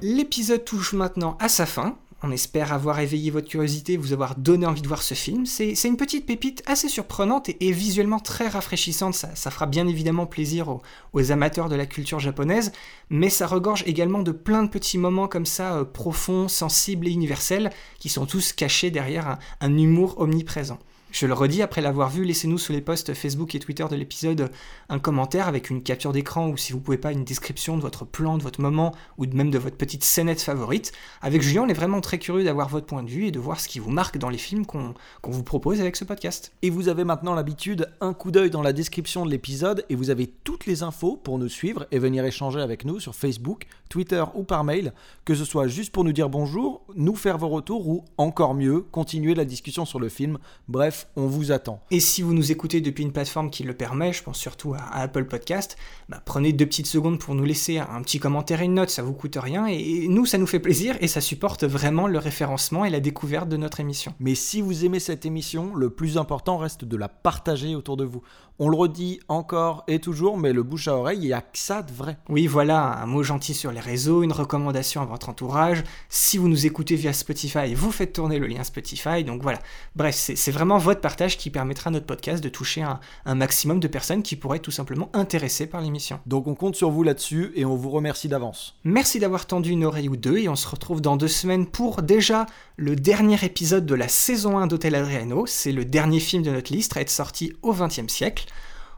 [0.00, 1.96] L'épisode touche maintenant à sa fin.
[2.22, 5.44] On espère avoir éveillé votre curiosité, vous avoir donné envie de voir ce film.
[5.44, 9.14] C'est une petite pépite assez surprenante et, visuellement très rafraîchissante.
[9.14, 10.80] Ça, fera bien évidemment plaisir
[11.12, 12.72] aux, amateurs de la culture japonaise,
[13.10, 17.12] mais ça regorge également de plein de petits moments comme ça, euh, profonds, sensibles et
[17.12, 20.78] universels, qui sont tous cachés derrière un humour omniprésent.
[21.10, 24.50] Je le redis, après l'avoir vu, laissez-nous sous les posts Facebook et Twitter de l'épisode
[24.90, 28.04] un commentaire avec une capture d'écran ou si vous pouvez pas une description de votre
[28.04, 30.92] plan, de votre moment ou même de votre petite scénette favorite.
[31.22, 33.58] Avec Julien, on est vraiment très curieux d'avoir votre point de vue et de voir
[33.58, 34.94] ce qui vous marque dans les films qu'on
[35.24, 36.52] vous propose avec ce podcast.
[36.60, 40.10] Et vous avez maintenant l'habitude, un coup d'œil dans la description de l'épisode et vous
[40.10, 44.24] avez toutes les infos pour nous suivre et venir échanger avec nous sur Facebook, Twitter
[44.34, 44.92] ou par mail,
[45.24, 48.82] que ce soit juste pour nous dire bonjour, nous faire vos retours ou encore mieux,
[48.82, 50.38] continuer la discussion sur le film.
[50.68, 51.80] Bref, on vous attend.
[51.90, 54.94] Et si vous nous écoutez depuis une plateforme qui le permet, je pense surtout à,
[54.94, 55.76] Apple Podcast,
[56.08, 59.02] bah, prenez deux petites secondes pour nous laisser un petit commentaire et une note, ça
[59.02, 62.84] vous coûte rien, et, nous ça nous fait plaisir et ça supporte vraiment le référencement
[62.84, 64.14] et la découverte de notre émission.
[64.18, 68.04] Mais si vous aimez cette émission, le plus important reste de la partager autour de
[68.04, 68.22] vous.
[68.60, 71.56] On le redit encore et toujours, mais le bouche à oreille, il n'y a que
[71.56, 72.18] ça de vrai.
[72.28, 75.84] Oui, voilà, un mot gentil sur les réseaux, une recommandation à votre entourage.
[76.08, 79.22] Si vous nous écoutez via Spotify, vous faites tourner le lien Spotify.
[79.22, 79.60] Donc voilà.
[79.94, 80.52] Bref, c'est c'est
[80.94, 84.56] partage qui permettra à notre podcast de toucher un, un maximum de personnes qui pourraient
[84.56, 86.20] être tout simplement intéressées par l'émission.
[86.26, 88.76] Donc on compte sur vous là-dessus et on vous remercie d'avance.
[88.84, 92.02] Merci d'avoir tendu une oreille ou deux et on se retrouve dans deux semaines pour
[92.02, 95.46] déjà le dernier épisode de la saison 1 d'Hôtel Adriano.
[95.46, 98.46] C'est le dernier film de notre liste à être sorti au XXe siècle.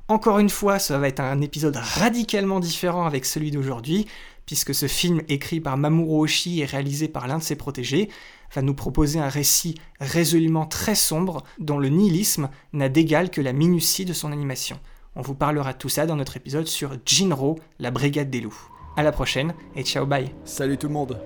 [0.08, 4.06] Encore une fois, ça va être un épisode radicalement différent avec celui d'aujourd'hui,
[4.44, 8.10] puisque ce film écrit par Mamoru Oshii et réalisé par l'un de ses protégés
[8.54, 13.52] va nous proposer un récit résolument très sombre dont le nihilisme n'a d'égal que la
[13.52, 14.78] minutie de son animation.
[15.16, 18.70] On vous parlera tout ça dans notre épisode sur Jinro, la brigade des loups.
[18.96, 20.34] À la prochaine et ciao bye.
[20.44, 21.20] Salut tout le monde.